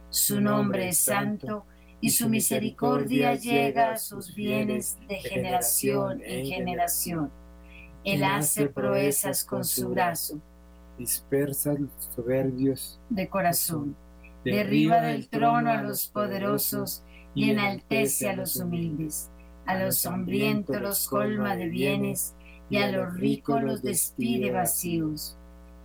Su 0.09 0.41
nombre 0.41 0.89
es 0.89 0.97
santo 0.97 1.65
y 2.01 2.09
su 2.09 2.27
misericordia 2.27 3.35
llega 3.35 3.91
a 3.91 3.97
sus 3.97 4.35
bienes 4.35 4.97
de 5.07 5.15
generación 5.15 6.21
en 6.25 6.45
generación. 6.45 7.31
Él 8.03 8.23
hace 8.23 8.67
proezas 8.67 9.45
con 9.45 9.63
su 9.63 9.89
brazo 9.89 10.41
dispersa 11.01 11.73
los 11.73 11.91
soberbios 12.15 12.99
de 13.09 13.27
corazón, 13.27 13.95
derriba 14.45 15.01
del 15.01 15.27
trono 15.29 15.71
a 15.71 15.81
los 15.81 16.07
poderosos 16.07 17.03
y 17.33 17.49
enaltece 17.49 18.29
a 18.29 18.35
los 18.35 18.55
humildes. 18.57 19.29
A 19.65 19.77
los 19.77 20.05
hambrientos 20.05 20.81
los 20.81 21.07
colma 21.07 21.55
de 21.55 21.69
bienes 21.69 22.35
y 22.71 22.77
a 22.77 22.89
los 22.89 23.13
ricos 23.15 23.61
los 23.61 23.81
despide 23.83 24.49
vacíos. 24.51 25.37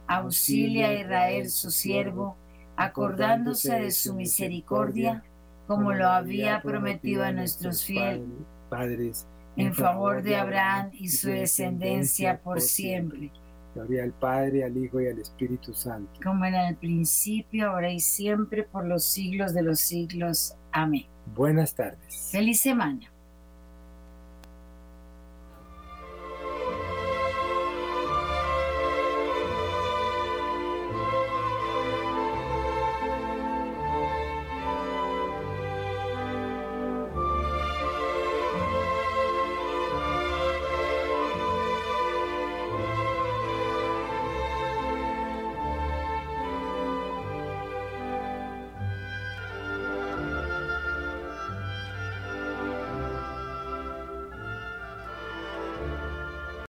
Auxilia 0.07 0.89
a 0.89 0.95
Israel 0.95 1.51
su 1.51 1.71
siervo, 1.73 2.37
acordándose 2.77 3.75
de 3.75 3.91
su 3.91 4.15
misericordia, 4.15 5.25
como 5.67 5.93
lo 5.93 6.07
había 6.07 6.63
prometido 6.63 7.25
a 7.25 7.33
nuestros 7.33 7.85
fieles 7.85 8.23
padres, 8.69 9.27
en 9.57 9.75
favor 9.75 10.23
de 10.23 10.37
Abraham 10.37 10.91
y 10.93 11.09
su 11.09 11.29
descendencia 11.29 12.41
por 12.41 12.61
siempre. 12.61 13.33
Gloria 13.75 14.05
al 14.05 14.13
Padre, 14.13 14.65
al 14.65 14.77
Hijo 14.77 15.01
y 15.01 15.09
al 15.09 15.19
Espíritu 15.19 15.75
Santo. 15.75 16.21
Como 16.23 16.45
era 16.45 16.63
en 16.63 16.69
el 16.69 16.77
principio, 16.77 17.71
ahora 17.71 17.91
y 17.91 18.01
siempre, 18.01 18.63
por 18.63 18.87
los 18.87 19.05
siglos 19.05 19.53
de 19.55 19.63
los 19.63 19.81
siglos. 19.81 20.55
Amén. 20.73 21.07
Buenas 21.35 21.75
tardes. 21.75 22.31
Feliz 22.31 22.61
semana. 22.61 23.11